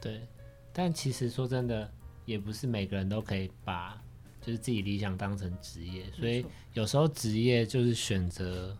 [0.00, 0.26] 对，
[0.72, 1.88] 但其实说真的，
[2.24, 4.02] 也不是每个人都可以把
[4.40, 8.76] 就是自己理想当成职业，所以有时候职业就是选择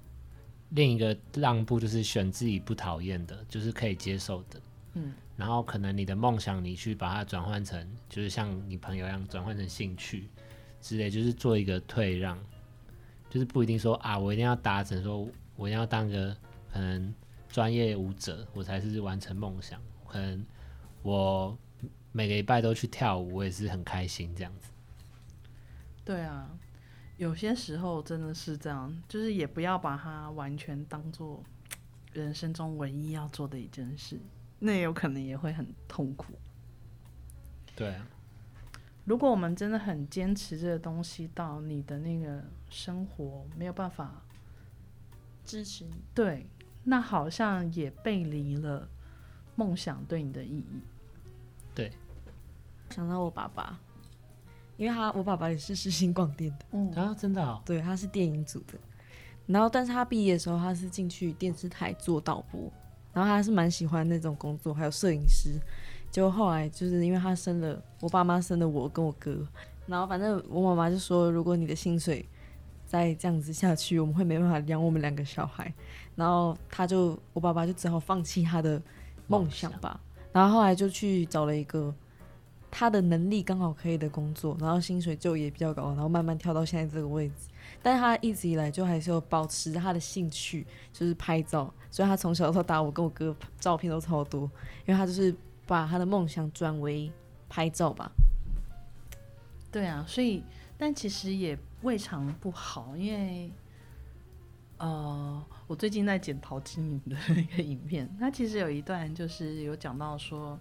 [0.71, 4.61] 另一个让步，就是选自己不讨厌的，就是可以接受的。
[4.95, 10.29] 嗯，然后可能你的梦想，你去把它转换成，就是像你朋友一样转换成兴趣
[10.81, 12.39] 之类，就是做一个退让，
[13.29, 16.37] 就是不一定说啊，我一定要达成，说我一定要当个
[16.73, 17.15] 可能
[17.49, 19.81] 专业舞者，我才是完成梦想。
[20.07, 20.47] 可能
[21.03, 21.57] 我
[22.13, 24.71] 每个礼拜都去跳舞，我也是很开心这样子。
[26.05, 26.49] 对啊，
[27.17, 31.43] 有些时候真的是这样，就是也不要把它完全当做
[32.13, 34.21] 人生中唯一要做的一件事，
[34.65, 36.33] 那有可能也会很痛苦。
[37.77, 38.07] 对啊，
[39.05, 44.23] 如果我们真的很坚持这个东西，到你的那个生活没有办法
[45.45, 45.95] 支持你。
[46.15, 46.47] 对，
[46.83, 48.89] 那好像也背离了
[49.55, 50.81] 梦想对你的意义。
[51.75, 51.93] 对
[52.91, 53.79] 想到我爸爸，
[54.77, 58.79] 因为他我爸爸也是世新广电的，嗯啊，真的哦，对，他是电影组的。
[59.47, 62.73] 然后，但是他毕业的时候，他是进去电视台做导播，
[63.15, 65.59] 然后他是蛮喜欢那种工作，还有摄影师。
[66.11, 69.37] 结果后来就是因为他生了我爸妈生了我跟我哥，
[69.87, 72.25] 然后反正我妈妈就说，如果你的薪水
[72.87, 75.73] 再这样子下去，我们会没办法养我们两个小孩。
[76.15, 78.81] 然后他就我爸爸就只好放弃他的
[79.27, 80.01] 梦想吧。
[80.33, 81.93] 然后后来就去找了一个
[82.71, 87.49] 他的能力刚好可以的工作，然后薪水就也比较高，然后慢慢跳到现在这个位置。
[87.85, 94.51] 但他一直以来就还是有保持他的兴趣，就是拍照，所以他从小到大，我跟我哥照片都超多，
[94.87, 97.13] 因为他就是把他的梦想转为
[97.47, 98.11] 拍照吧。
[99.71, 100.43] 对啊，所以
[100.79, 103.51] 但其实也未尝不好，因为
[104.79, 110.59] 呃，我最近在剪陶晶莹的一个影片，他其实有一段就是有讲到说，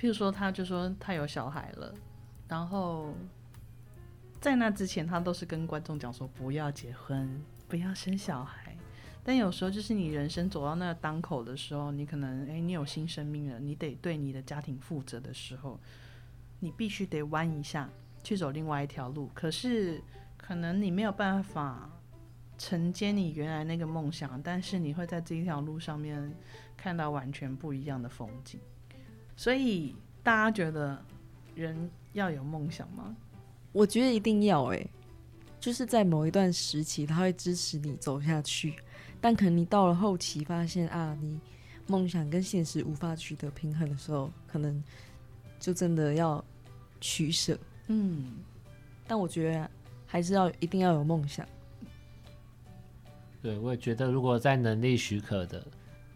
[0.00, 1.94] 譬如说，他就说他有小孩了，
[2.48, 3.14] 然后
[4.40, 8.76] 在那之前，他都是跟观众讲说不要结婚，不要生小孩。
[9.24, 15.78] 但有时候就是你人生走到那个当口的时候，你可能诶，你有新生命了，你得对你的家庭负责的时候，
[16.60, 17.90] 你必须得弯一下
[18.22, 19.28] 去走另外一条路。
[19.34, 20.00] 可是
[20.36, 21.90] 可能你没有办法
[22.56, 26.32] 承接你原来那个梦想，但是你会在这一条路上面
[26.76, 28.58] 看到完全不一样的风景。
[29.36, 31.04] 所以大家觉得
[31.54, 33.14] 人要有梦想吗？
[33.78, 34.86] 我觉得一定要哎、
[35.60, 38.74] 就是在某一段时期，他会支持你走下去，
[39.20, 41.38] 但可能你到了后期发现啊，你
[41.86, 44.82] 梦想跟现实无法取得平衡的时候，可能
[45.60, 46.44] 就真的要
[47.00, 47.56] 取舍。
[47.86, 48.32] 嗯，
[49.06, 49.70] 但我觉得
[50.08, 51.46] 还是要一定要有梦想。
[53.40, 55.64] 对，我也觉得，如果在能力许可的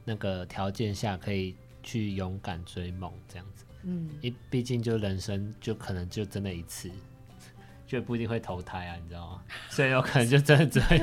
[0.05, 3.65] 那个条件下，可以去勇敢追梦，这样子。
[3.85, 6.91] 嗯，因毕竟就人生就可能就真的一次，
[7.93, 9.43] 就不一定会投胎啊，你知道吗？
[9.69, 10.99] 所以有可能就真的只会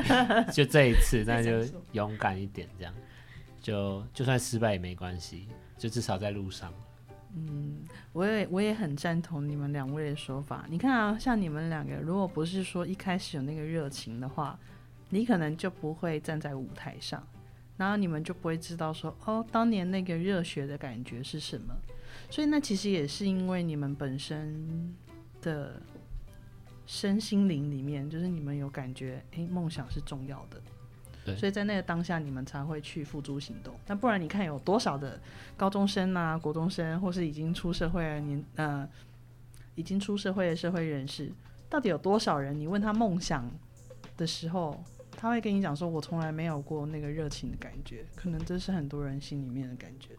[0.51, 2.93] 就这一次， 那就勇敢一点，这样
[3.61, 5.47] 就就算失败也没关系，
[5.77, 6.73] 就至少在路上。
[7.35, 10.65] 嗯我也我也很赞同你们两位的说法。
[10.67, 14.57] 你看啊，像你们两个，如果不是说一开始有那个热情的话，
[15.09, 17.21] 你可能就不会站在舞台上，
[17.77, 21.71] 然后你们就不会知道说，哦，当年那个热血的感觉是什么。
[22.31, 24.95] 所以那其实也是因为你们本身
[25.41, 25.79] 的
[26.89, 30.59] 身心灵里面，就是你们有感觉，诶，梦想是重要的。
[31.23, 33.75] 对所以在那个当下，你们才会去付诸行动。
[33.85, 35.21] 那不然，你看有多少的
[35.55, 38.89] 高中生啊、国中生，或是已经出社会的年呃，
[39.75, 41.31] 已经出社会的社会人士，
[41.69, 42.59] 到底有多少人？
[42.59, 43.47] 你问他梦想
[44.17, 50.15] 的时候，他会跟你讲说：“我从来没有过那个热情的感觉。”可能这是很多人心里面的感觉。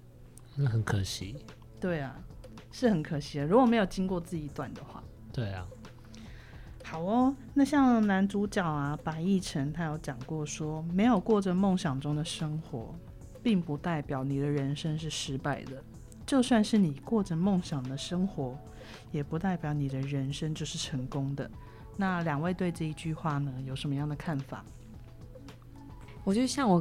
[0.54, 1.34] 那很可惜。
[1.80, 2.16] 对啊，
[2.70, 3.46] 是很可惜的。
[3.48, 5.02] 如果没有经过这一段的话，
[5.32, 5.66] 对啊，
[6.84, 7.34] 好哦。
[7.54, 12.94] 那像男主角啊，白亦辰，他有讲过说，没有过着梦想中的生活，
[13.42, 15.82] 并不代表你的人生是失败的。
[16.26, 18.56] 就算是你过着梦想的生活，
[19.10, 21.50] 也不代表你的人生就是成功的。
[21.96, 24.64] 那两位对这一句话呢，有什么样的看法？
[26.24, 26.80] 我就像我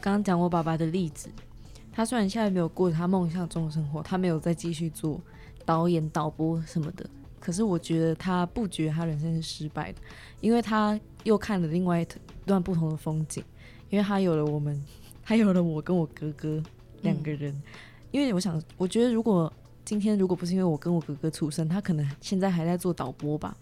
[0.00, 1.30] 刚刚讲我爸爸的例子，
[1.92, 5.20] 他虽然现在没有过他梦想中的生活，他没有再继续做
[5.64, 7.08] 导演、导播什么的，
[7.42, 9.98] 可是我觉得他不觉得他人生是失败的，
[10.40, 12.06] 因为他又看了另外一
[12.46, 13.42] 段不同的风景，
[13.90, 14.80] 因为他有了我们，
[15.24, 16.62] 他有了我跟我哥哥
[17.00, 17.60] 两个人。
[18.12, 19.52] 因为我想，我觉得如果
[19.84, 23.56] 今天如果不是因为我跟我哥哥出生，他可能现在还在做导播吧，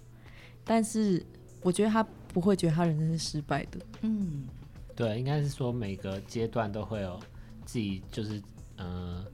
[0.62, 1.24] 但是
[1.62, 2.02] 我觉得他
[2.34, 3.80] 不会觉得他人生是失败的。
[4.02, 4.46] 嗯，
[4.94, 7.18] 对，应该是说每个阶段都会有
[7.64, 8.42] 自己就是
[8.76, 9.24] 呃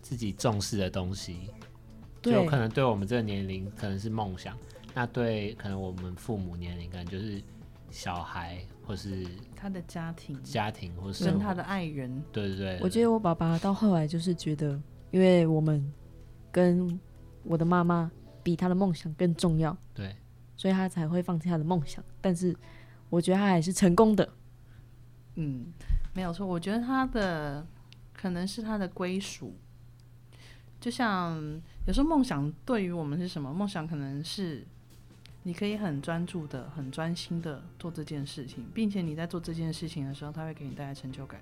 [0.00, 1.50] 自己重视的东西，
[2.32, 4.56] 就对可能对我们这个年龄可能是梦想，
[4.94, 7.42] 那对可能我们父母年龄可能就是
[7.90, 15.92] 小孩或是他的家庭家庭或是跟他的爱人，对对对，我觉得我爸爸到后来就是觉得，因为我们
[16.50, 16.98] 跟
[17.42, 18.10] 我的妈妈
[18.42, 20.14] 比他的梦想更重要，对
[20.56, 22.02] 所以他才会放弃他的梦想。
[22.20, 22.56] 但是
[23.10, 24.28] 我觉得他还是成功的。
[25.36, 25.66] 嗯，
[26.12, 26.46] 没有错。
[26.46, 27.66] 我觉得他的
[28.12, 29.54] 可能是他的归属，
[30.84, 31.40] 就像
[31.86, 33.50] 有时候梦想对于我们是什么？
[33.54, 34.62] 梦想可能是
[35.42, 41.40] 你可以很专注的、很专心的做这件事情，并且你在做这件事情的时候，它会给你带来成就感，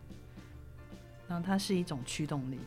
[1.27, 2.61] 然后它是一种驱动力。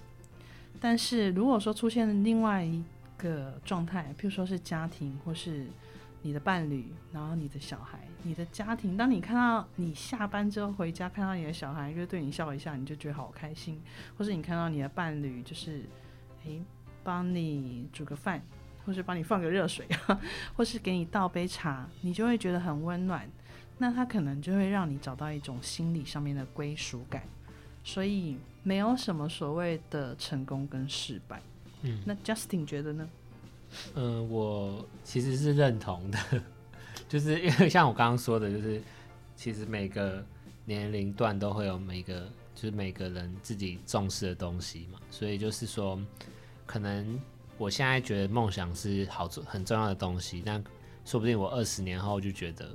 [0.81, 2.83] 但是如果说出现另外一
[3.17, 5.65] 个状态，譬如说是家庭或是
[6.23, 13.77] 你的伴侣，然后你的小孩，你的家庭，当你看到你下班之后回家，看到你的小孩就对你笑一下，你就觉得好开心；
[14.17, 15.85] 或是你看到你的伴侣就是，
[16.45, 16.61] 诶，
[17.03, 18.41] 帮你煮个饭，
[18.85, 19.85] 或是帮你放个热水，
[20.55, 23.29] 或是给你倒杯茶，你就会觉得很温暖。
[23.77, 27.23] 那它可能就会让你找到一种心理上面的归属感。
[27.83, 31.39] 所以没有什么所谓的成功跟失败。
[31.83, 33.07] 嗯那 Justin 觉得呢？
[33.93, 36.17] 嗯，我其实是认同的，
[37.07, 38.81] 就是因为像我刚刚说的，就是
[39.35, 40.25] 其实每个
[40.65, 45.99] 年龄段都会有每个就是每个人自己重视的东西嘛，所以就是说，
[46.65, 47.19] 可能
[47.57, 50.63] 我现在觉得梦想是好重很重要的东西，但
[51.05, 52.71] 说不定我二十年后就觉得，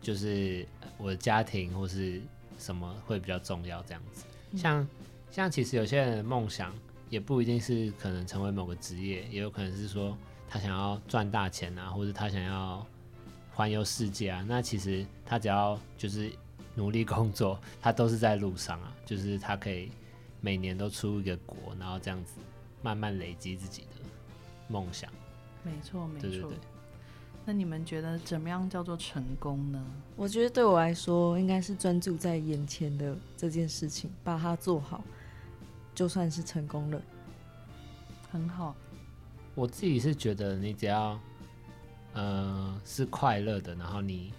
[0.00, 0.66] 就是
[0.96, 2.20] 我的家庭或是
[2.58, 4.24] 什么会比较重要这样子。
[4.56, 4.88] 像
[5.30, 6.74] 像其实有些人的梦想
[7.10, 10.16] 也不一定是可能成为某个职业，也有可能是说
[10.48, 12.84] 他想要赚大钱啊，或者他想要
[13.52, 14.44] 环游世界啊。
[14.48, 16.32] 那其实他只要就是
[16.78, 19.90] 努力工作，他都是在路上啊， 就是他可以
[20.40, 22.34] 每年都出一个国，然后这样子
[22.82, 23.88] 慢慢累积自己的
[24.68, 25.10] 梦想。
[25.64, 26.58] 没错，没错对对对。
[27.44, 29.84] 那你们觉得怎么样叫做成功呢？
[30.14, 35.02] 我觉得对我来说，应该是专注在眼前的这件事情，把它做好，
[35.96, 37.02] 就算是成功了。
[38.30, 38.76] 很好，
[39.56, 41.18] 我自己是觉得，你只要
[42.12, 44.32] 呃是快乐的，然后你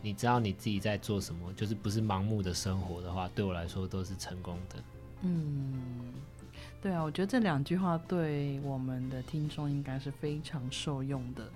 [0.00, 4.76] 你知道你自己在做什么，就是不是盲目的生活的话，对我来说都是成功的。
[5.22, 6.12] 嗯，
[6.80, 11.48] 对啊，我觉得这两句话对我们的听众应该是非常受用的。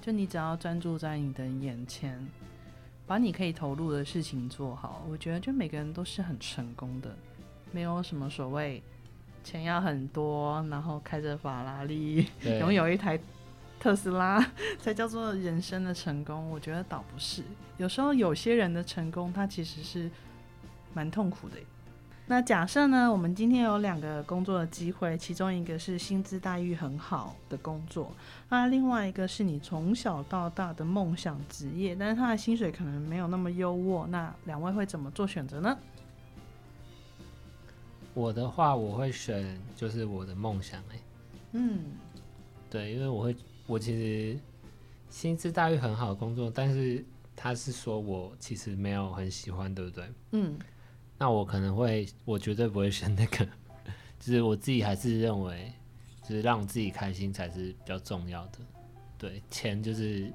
[0.00, 2.26] 就你只要专注在你的眼前，
[3.06, 7.14] 把你可以投入的事情做好，我觉得就每个人都是很成功的，
[7.70, 8.82] 没有什么所谓
[9.44, 12.26] 钱要很多，然后开着法拉利，
[12.60, 13.20] 拥有一台
[13.80, 14.38] 特斯拉
[14.78, 16.48] 才叫做人生的成功。
[16.50, 17.42] 我觉得倒不是，
[17.78, 20.08] 有时候有些人的成功，他其实是
[20.94, 21.56] 蛮痛苦的。
[22.26, 28.12] 那假设呢，我们今天有两个工作的机会，其中一个是薪资待遇很好的工作，
[28.48, 34.06] 那另外一个是你从小到大的梦想职业，但是他的薪水可能没有那么优渥。
[34.06, 35.76] 那两位会怎么做选择呢？
[38.14, 41.00] 我的话，我会选就是我的梦想哎、
[41.52, 41.80] 嗯，
[42.68, 43.36] 对，因为我会，
[43.70, 44.36] 我其实
[45.08, 47.04] 薪资待遇很好的工作，但是
[47.36, 50.04] 他是说我其实没有很喜欢，对不对？
[50.32, 50.58] 嗯，
[51.16, 53.46] 那我可能会，我绝对不会选那个，
[54.18, 55.72] 就是我自己还是认为，
[56.24, 58.58] 就是让自己开心才是比较重要的。
[59.16, 60.32] 对，钱就是，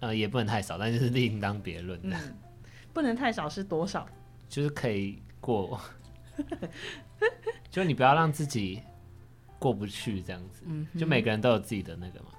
[0.00, 2.36] 呃，也不能太少，但就是另当别论的，嗯，
[2.92, 4.06] 不能太少是多少？
[4.50, 5.80] 就是可以过，
[7.72, 8.82] 就你不要让自己
[9.62, 10.62] 过不去这样子。
[10.66, 12.30] 嗯，就每个人都有自己的那个嘛，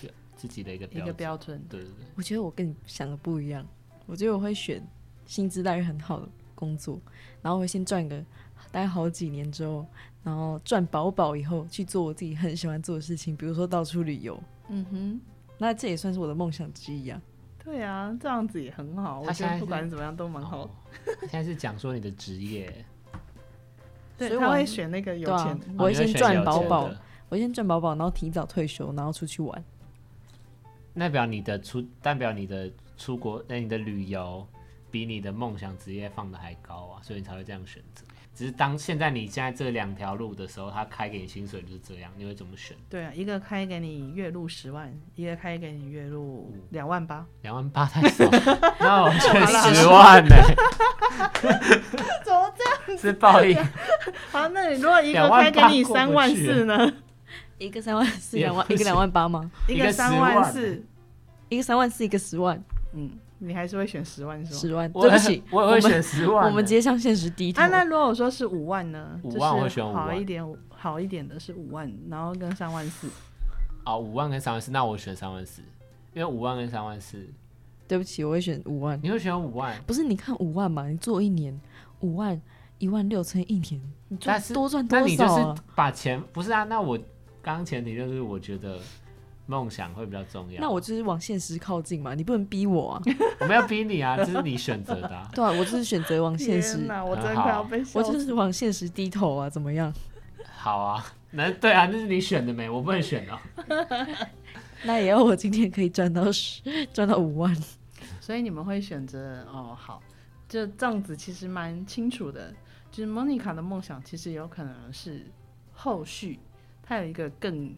[0.00, 1.60] 就自己的一个一个标准。
[1.68, 3.66] 对对对，我觉得我跟你想的不一样，
[4.06, 4.80] 我觉得我会选
[5.26, 7.00] 薪资待遇很好的工作，
[7.42, 8.24] 然后我会先赚个
[8.70, 9.84] 待好几年之后，
[10.22, 14.40] 然后赚饱饱以后去做我自己很喜欢做的事情，比如说到处旅游。
[14.68, 15.20] 嗯哼。
[15.60, 17.20] 那这也算是我的梦想之一啊。
[17.64, 19.20] 对啊，这样子也很好。
[19.20, 20.62] 我觉得不他现在是管怎么样都蛮好。
[20.62, 20.70] 哦
[21.22, 22.84] 现在是讲说你的职业，
[24.18, 25.58] 对，所以我他会选那个有钱。
[25.78, 29.64] 我会先赚饱饱的我先赚饱饱，然后提早退休，然后出去玩。
[30.94, 34.44] 代表你的出，代表你的出国，那你的旅游
[34.90, 38.04] 比你的梦想职业放的还高啊，所以你才会这样选择。
[38.38, 42.76] 只是当现在你现在这两条路的时候，他开给你薪水就是这样，你会怎么选？
[42.88, 47.26] 对啊，一个开给你月入十万，一个开给你月入两万八。
[47.42, 48.24] 两万八太少，
[48.78, 50.36] 那我 选十万呢
[52.24, 52.96] 怎么这样？
[52.96, 53.58] 是报应。
[54.30, 56.92] 好，那你如果一个开给你三万四呢？
[57.58, 59.50] 一个三万四，两万，一个两万八吗？
[59.66, 60.84] 一个个三万四，
[61.48, 62.62] 一个三万四，一个十万，
[62.92, 64.58] 嗯，你还是会选十万是吗？
[64.60, 64.92] 十万。
[64.92, 67.62] 对不起， 我也会选十万、我们直接向现实低头。
[67.62, 69.18] 啊，那如果说是五万呢？
[69.22, 73.08] 五万我会选五万好一点，好一点的是五万，然后跟三万四。
[73.84, 75.62] 啊，五万跟三万四，那我选三万四，
[76.12, 77.26] 因为五万跟三万四，
[77.86, 78.98] 对不起，我会选五万。
[79.02, 79.80] 你会选五万？
[79.86, 81.58] 不是，你看五万嘛，你做一年
[82.00, 82.38] 五万，
[82.78, 85.54] 一万六乘以一年，你赚但是多赚多那你就是少啊？
[85.74, 86.64] 把钱不是啊？
[86.64, 86.98] 那我
[87.40, 88.78] 刚刚前提就是我觉得
[89.48, 90.60] 梦想会比较重要。
[90.60, 93.02] 那我就是往现实靠近嘛，你不能逼我啊。
[93.40, 95.26] 我没有逼你啊，这是你选择的、啊。
[95.34, 97.82] 对啊，我就是选择往现实天，哪，我真的快要被。
[97.94, 99.90] 我就是往现实低头啊，怎么样？
[100.54, 103.38] 好啊，那对啊，那是你选的没，我不能选哦。
[104.84, 107.56] 那也要我今天可以赚到十，赚到五万。
[108.20, 110.02] 所以你们会选择哦，好，
[110.46, 112.52] 就这样子，其实蛮清楚的。
[112.90, 115.26] 就是 Monica 的梦想，其实有可能是
[115.72, 116.38] 后续
[116.82, 117.74] 她有一个更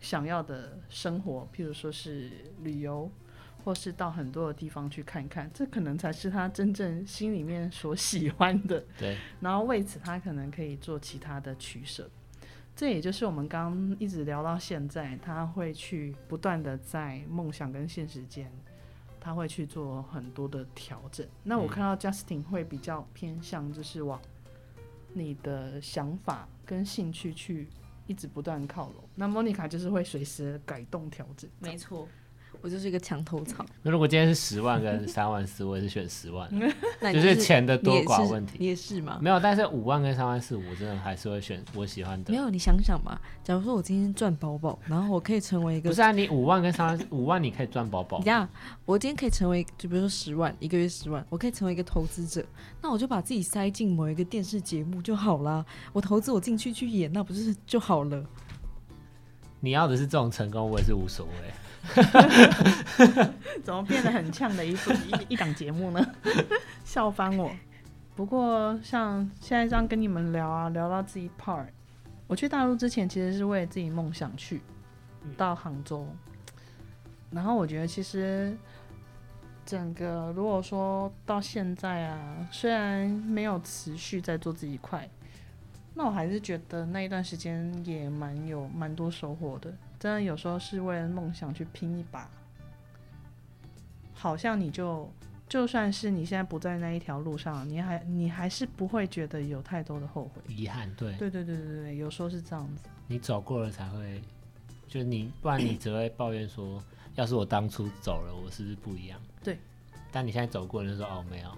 [0.00, 2.30] 想要的生活，譬如说是
[2.62, 3.10] 旅游，
[3.64, 8.84] 或是到很多的地方去看看，这可能才是他真正心里面所喜欢的。
[8.98, 12.08] 对，然后为此，他可能可以做其他的取舍。
[12.76, 18.48] 这也就是我们刚刚一直聊到现在，他会去不断的在梦想跟现实间，
[19.18, 21.26] 他会去做很多的调整。
[21.42, 24.20] 那我嗯看到 Justin 会比较偏向就是往
[25.12, 27.66] 你的想法跟兴趣去
[28.08, 31.48] 一直不断靠拢，那 Monica 就是会随时改动调整。
[31.60, 32.08] 没错，
[32.60, 33.64] 我就是一个墙头草。
[33.82, 36.48] 那如果今天是十万跟三万四，我也是选十万，
[37.12, 38.56] 就是钱的多寡问题。
[38.58, 39.18] 你也是吗？
[39.20, 42.36] 没有，但是五万跟三万四，我真的还是会选我喜欢的没。
[42.38, 48.24] 有，你想想嘛，假如说我今天赚饱饱，然后我可以成为一个不是啊，你五万跟三万，五万你可以赚饱饱你。
[48.24, 48.48] 这样，
[48.84, 52.44] 我今天可以成为，就比如说十万，一个月十万，我可以成为一个投资者，
[52.82, 55.64] 那我就把自己塞进某一个电视节目就好啦。
[55.92, 58.24] 我投资我进去去演，那不是就好了？
[59.60, 61.32] 你要的是这种成功，我也是无所谓。
[63.64, 66.14] 怎么变得很呛的一部一一档节目呢？
[66.84, 67.50] 笑翻我。
[68.14, 71.66] 不过像现在这样跟你们聊啊，聊到自己 part，
[72.26, 74.60] 我去大陆之前其实是为了自己梦想去，
[75.36, 76.06] 到杭州。
[77.30, 78.56] 然后我觉得其实
[79.64, 85.08] 整个如果说到现在啊，虽然没有持续在做自己块，
[85.94, 89.72] 那我还是觉得那一段时间也蛮有蛮多收获的。
[89.98, 92.30] 真的有时候是为了梦想去拼一把，
[94.14, 95.10] 好像你就
[95.48, 100.42] 就算是你现在不在那一条路上，你还你还是不会觉得有太多的后悔。
[100.46, 102.88] 遗憾，对对对对对对，有时候是这样子。
[103.06, 104.20] 你走过了才会，
[104.86, 106.82] 就你，不然你只会抱怨说，
[107.14, 109.20] 要是我当初走了，我是不是不一样？
[109.42, 109.58] 对。
[110.10, 111.50] 但你现在走过，了就说哦，没有。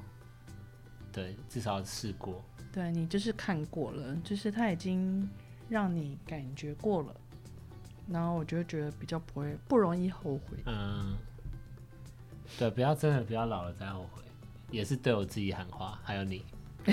[1.13, 2.43] 对，至少试过。
[2.73, 5.29] 对你就是看过了，就是他已经
[5.69, 7.15] 让你感觉过了，
[8.11, 10.57] 然后我就会觉得比较不会不容易后悔。
[10.67, 11.17] 嗯，
[12.59, 14.23] 对，不要真的不要老了再后悔，
[14.71, 16.45] 也是对我自己喊话，还有你。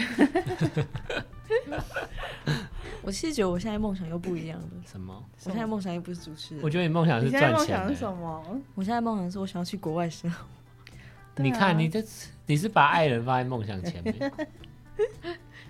[3.01, 4.68] 我其实觉得我现在梦想又不一样了。
[4.86, 5.24] 什么？
[5.45, 8.61] 我现在梦想又不是主持人，我觉得你梦想是你现在梦赚钱的、想是什么？
[8.76, 10.45] 我现在梦想是我想要去国外生活。
[11.41, 12.03] 你看你这，
[12.45, 14.32] 你是把爱人放在梦想前面，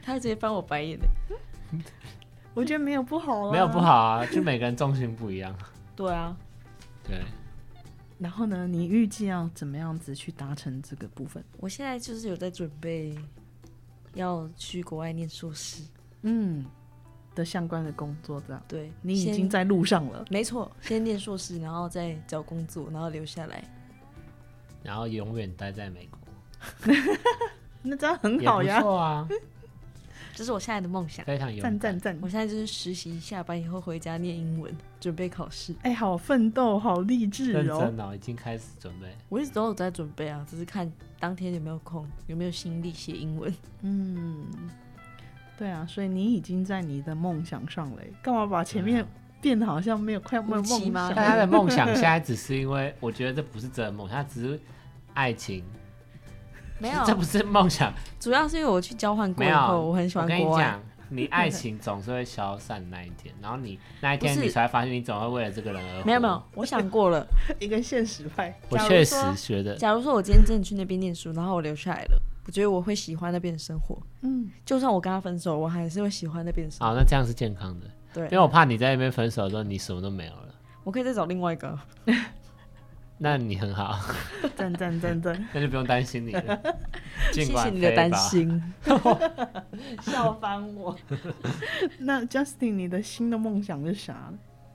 [0.01, 1.05] 他直接翻我白眼的。
[2.57, 3.79] 我觉得没有不好啊，没有不。
[3.79, 5.55] 好啊，就每个人重心不一样。
[5.95, 6.35] 对啊，
[7.03, 7.21] 对，
[8.17, 11.43] 然后呢，你预计要怎么样子去达成这个部分？
[11.59, 13.15] 我现在就是有在准备
[14.15, 15.83] 要去国外念硕士。
[16.23, 16.65] 嗯，
[17.35, 20.25] 的相关的工作这样，对你已经在路上了。
[20.31, 23.63] 没错，先念硕士，然后再找工作，然后留下来。
[24.81, 26.19] 然后永远待在美国，
[27.83, 29.27] 那这样很好呀，不错啊，
[30.37, 31.25] 这是我现在的梦想。
[31.25, 31.63] 非常有。
[31.63, 32.29] 赞赞赞我！
[32.29, 35.73] 现在就是实习下班以后回家念英文，准备考试。
[35.81, 37.63] 哎，好奋斗，好励志哦。
[37.63, 37.67] 认
[37.97, 39.07] 真哦，已经开始准备。
[39.29, 43.51] 我一直都有在准备啊，只是看当天有没有空，有没有心力写英文。
[43.81, 44.45] 嗯，
[45.57, 49.03] 对啊，所以你已经在你的梦想上了，干嘛把前面
[49.41, 51.13] 变得好像没有快没有梦想？
[51.15, 54.59] 但他的梦想现在只是因为，我觉得这不是真的梦想，他只是
[55.15, 55.63] 爱情，
[56.79, 57.93] 没有，这不是梦想。
[58.19, 60.63] 主要是因为我去交换过，以后，我很喜欢我跟你国外。
[60.63, 67.25] 讲，你爱情总是会消散那一天， 然后你那一天你才发现，你总会为了这个人而没有没有，，我想过了。
[67.59, 68.53] 一个现实派。
[68.69, 73.97] 我确实觉得，假如说我今天真的去那边念书，然后我留下来了，我觉得我会喜欢那边的生活。
[74.21, 76.85] 嗯，就算我跟他分手，我还是会喜欢那边的生活。
[76.87, 80.49] 好，那这样是健康的，对因为，我怕你在那边分手的时候，你什么都没有了，
[80.83, 81.77] 我可以再找另外一个。
[83.19, 83.99] 那你很好，
[84.55, 86.61] 真真真真， 那就不用担心你了。
[87.31, 88.13] 谢 尽管谢你的担。
[88.13, 88.73] 心。
[90.01, 90.95] 笑翻我。
[91.99, 94.31] 那 Justin，你的新的梦想是啥？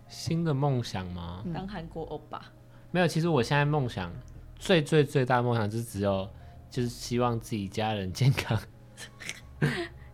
[0.09, 1.45] 新的梦想吗？
[1.55, 2.43] 当韩国欧巴，
[2.91, 4.13] 没有，其实我现在梦想
[4.57, 6.29] 最最最大的梦想就是只有，
[6.69, 8.59] 就是希望自己家人健康，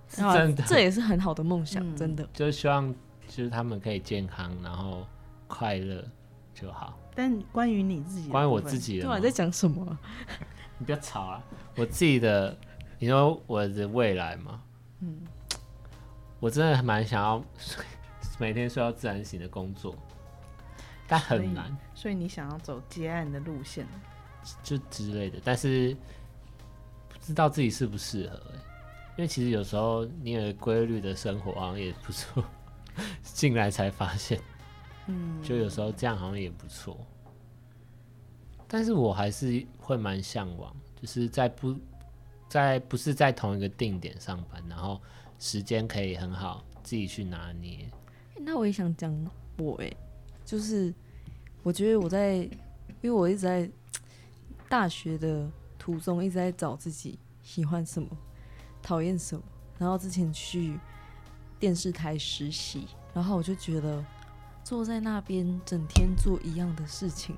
[0.08, 2.28] 真的，这也是很好的梦想，嗯真的。
[2.32, 2.94] 就是希望
[3.26, 5.06] 就是他们可以健康，然后
[5.46, 6.04] 快乐
[6.54, 6.96] 就好。
[7.18, 9.98] 但关于你自己关于我自己的吗对啊，在讲什么啊？
[10.78, 11.42] 你不要吵啊！
[11.74, 12.56] 我自己的，
[13.00, 14.62] 你说我的未来吗？
[15.00, 15.18] 嗯，
[16.38, 17.42] 我真的蛮想要
[18.38, 19.96] 每天睡到自然醒的工作，
[21.08, 23.84] 但所以很难，所以你想要走接案的路线。
[24.62, 25.40] 就之类的。
[25.44, 25.96] 但是
[27.08, 28.54] 不知道自己适不适合、欸，
[29.16, 32.44] 因为其实有时候你有规律的生活好像也不错，
[33.24, 34.40] 进来才发现，
[35.08, 36.96] 嗯，就有时候这样好像也不错。
[38.66, 41.74] 但是我还是会蛮向往，就是在不
[42.48, 45.00] 在不是在同一个定点上班，然后
[45.38, 47.90] 时间可以很好自己去拿捏。
[48.40, 49.12] 那我也想讲
[49.56, 49.90] 我哎、
[50.44, 50.94] 就是
[51.62, 53.68] 我觉得我在，因为我一直在
[54.68, 58.08] 大学的途中一直在找自己喜欢什么，
[58.82, 59.42] 讨厌什么。
[59.78, 60.78] 然后之前去
[61.58, 64.04] 电视台实习，然后我就觉得
[64.68, 67.34] 坐在那边整天做一样的事情，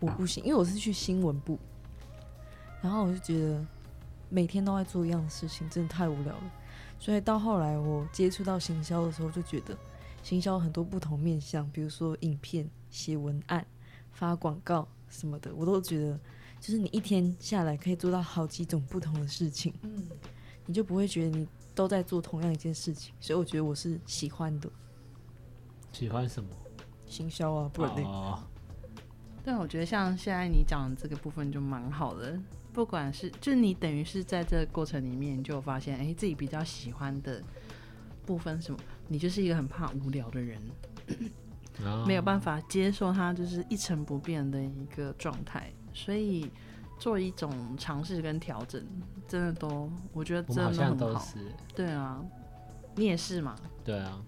[0.00, 1.56] 我不行，因为我是去新闻部，
[2.82, 3.64] 然后我就觉得
[4.28, 6.52] 每天都在做一样的事情，真的太无聊了。
[6.98, 9.78] 所以到后来我接触到行销的时候，就觉得
[10.20, 13.64] 行销有很多不同面向，比如说影片、写文案，
[14.10, 16.18] 发广告什么的，我都觉得
[16.58, 20.08] 就是你一天下来可以做到好几种不同的事情，嗯，
[20.66, 24.68] 你就不会觉得你都在做同样一件事情，所以我觉得我是喜欢的
[25.92, 26.48] 喜欢什么？
[27.06, 28.38] 行销啊，不然嘞哦，
[29.44, 32.38] 但我觉得像现在你讲的这个部分就蛮好的，
[32.72, 37.42] 不管是就你等于是在这个过程里面你就发现，哎、自己比较喜欢的
[38.24, 38.78] 部分什么，
[39.08, 40.60] 你就是一个很怕无聊的人，
[41.84, 46.48] 哦没有办法接受它就是一成不变的一个状态，所以
[46.98, 48.80] 做一种尝试跟调整，
[49.26, 50.94] 真的都我觉得真的很好。
[50.94, 51.38] 都是，
[51.74, 52.22] 对啊，
[52.94, 53.56] 你也是嘛。
[53.82, 54.22] 对啊，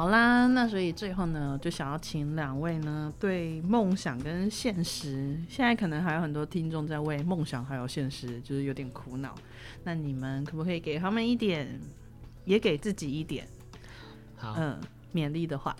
[0.00, 9.34] 好啦，那所以最后呢，就想要请两位呢，对梦想跟现实，现在可能还有很多听众在为梦想还有现实就是有点苦恼，
[9.84, 11.78] 那你们可不可以给他们一点，
[12.46, 13.46] 也给自己一点，
[14.36, 14.80] 好，嗯，
[15.12, 15.76] 勉励的话？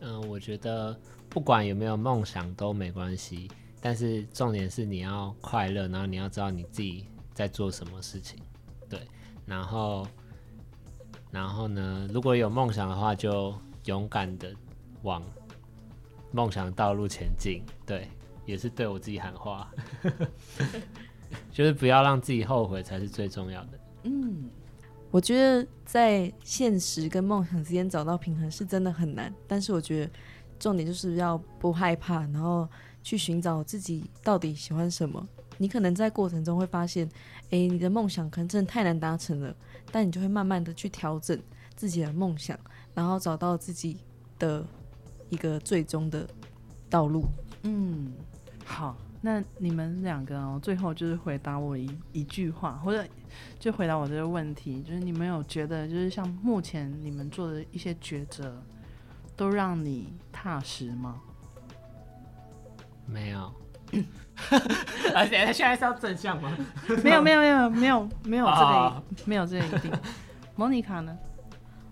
[0.00, 0.98] 嗯，我觉得
[1.28, 3.48] 不管有没有梦想都没关系，
[3.80, 8.36] 但是重点是你要快乐，然后你要知道你自己在做什么事情，
[8.88, 9.06] 对，
[9.46, 10.08] 然后，
[11.32, 13.52] 然后呢，如果有梦想的话，就
[13.86, 14.54] 勇敢的
[15.02, 15.20] 往
[16.30, 18.06] 梦想道路前进，对，
[18.46, 19.68] 也是对我自己喊话，
[21.50, 23.80] 就是不要让自己后悔才是最重要的。
[24.04, 24.50] 嗯，
[25.10, 30.12] 我觉得在现实跟梦想之间找到平衡是真的很难，但是我觉得
[30.58, 32.68] 重点就是要不害怕，然后
[33.02, 35.26] 去寻找自己到底喜欢什么。
[35.58, 37.08] 你可能在过程中会发现，
[37.50, 39.54] 诶，你的梦想可能真的太难达成了，
[39.92, 41.38] 但你就会慢慢的去调整
[41.76, 42.58] 自己的梦想，
[42.94, 43.98] 然后找到自己
[44.38, 44.66] 的
[45.28, 46.26] 一个最终的
[46.90, 47.26] 道路。
[47.62, 48.12] 嗯，
[48.64, 53.06] 好，那你们两个哦，最后就是回答我一一句话，或者
[53.60, 58.60] 就回答我这个问题，就是你们有觉得，就是像目前你们做的一些抉择，
[59.36, 61.20] 都让你踏实吗？
[63.06, 63.52] 没有，
[65.14, 66.56] 而且他现在是要正向吗？
[67.04, 69.92] 没有，没有，没有，没有，没有这个啊，没有这个一定。
[70.56, 71.16] 莫妮卡呢？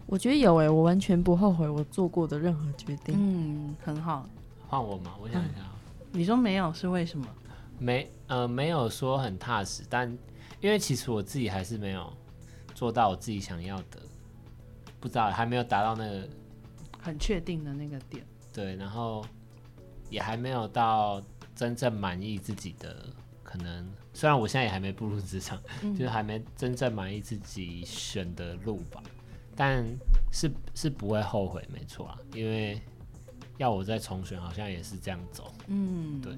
[0.07, 3.15] 我觉得有诶，我完全不后悔我做过的任何决定。
[3.17, 4.29] 嗯，很好。
[4.69, 5.13] 换我吗？
[5.21, 5.75] 我想一下啊。
[6.13, 7.27] 你说没有是为什么？
[7.79, 10.09] 没呃没有说很踏实，但
[10.61, 12.13] 因为其实我自己还是没有
[12.75, 14.01] 做到我自己想要的，
[14.99, 16.29] 不知道还没有达到那个
[17.01, 18.25] 很确定的那个点。
[18.53, 19.25] 对，然后
[20.11, 21.23] 也还没有到
[21.61, 23.05] 真正满意自己的
[23.43, 23.87] 可能。
[24.15, 29.03] 虽然我现在也还没步入职场，嗯 就是还没真正满意自己选的路吧，
[29.55, 29.85] 但
[30.33, 32.81] 是是不会后悔，没错啊，因为
[33.59, 35.53] 要我再重选，好像也是这样走。
[35.67, 36.35] 嗯，对。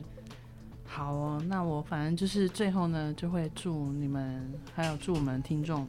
[0.85, 5.89] 好哦，那我反正就是最后呢，就会祝你们，还有祝我们听众，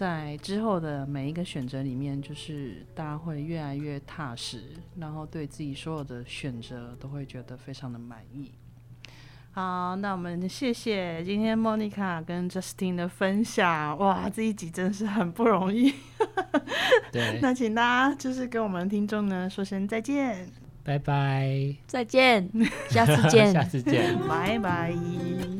[0.00, 4.62] 在之后的每一个选择里面，就是大家会越来越踏实，
[4.96, 8.50] 然后对自己所有的选择都会觉得非常的满意。
[9.52, 15.92] 好，那我们谢谢今天 Monica 跟 Justin 的分享，哇，这一集真是很不容易。
[17.12, 20.48] 对，那请大家就是跟我们听众呢说声再见，
[20.82, 22.48] 拜拜，再见，
[22.88, 23.62] 下次见 下。
[23.64, 24.18] 次见。
[24.26, 25.59] 拜拜。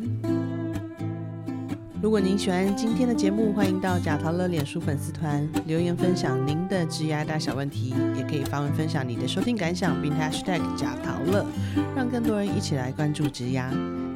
[2.03, 11.45] 如果您喜欢今天的节目，欢迎到贾陶乐脸书粉丝团留言分享您的职涯大小问题，也可以发文分享你的收听感想，并 #hashtag 贾陶乐，
[11.95, 13.71] 让更多人一起来关注职牙。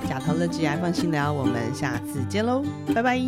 [0.09, 2.65] 贾陶乐职牙放心聊，我们下次见喽，
[2.95, 3.21] 拜拜。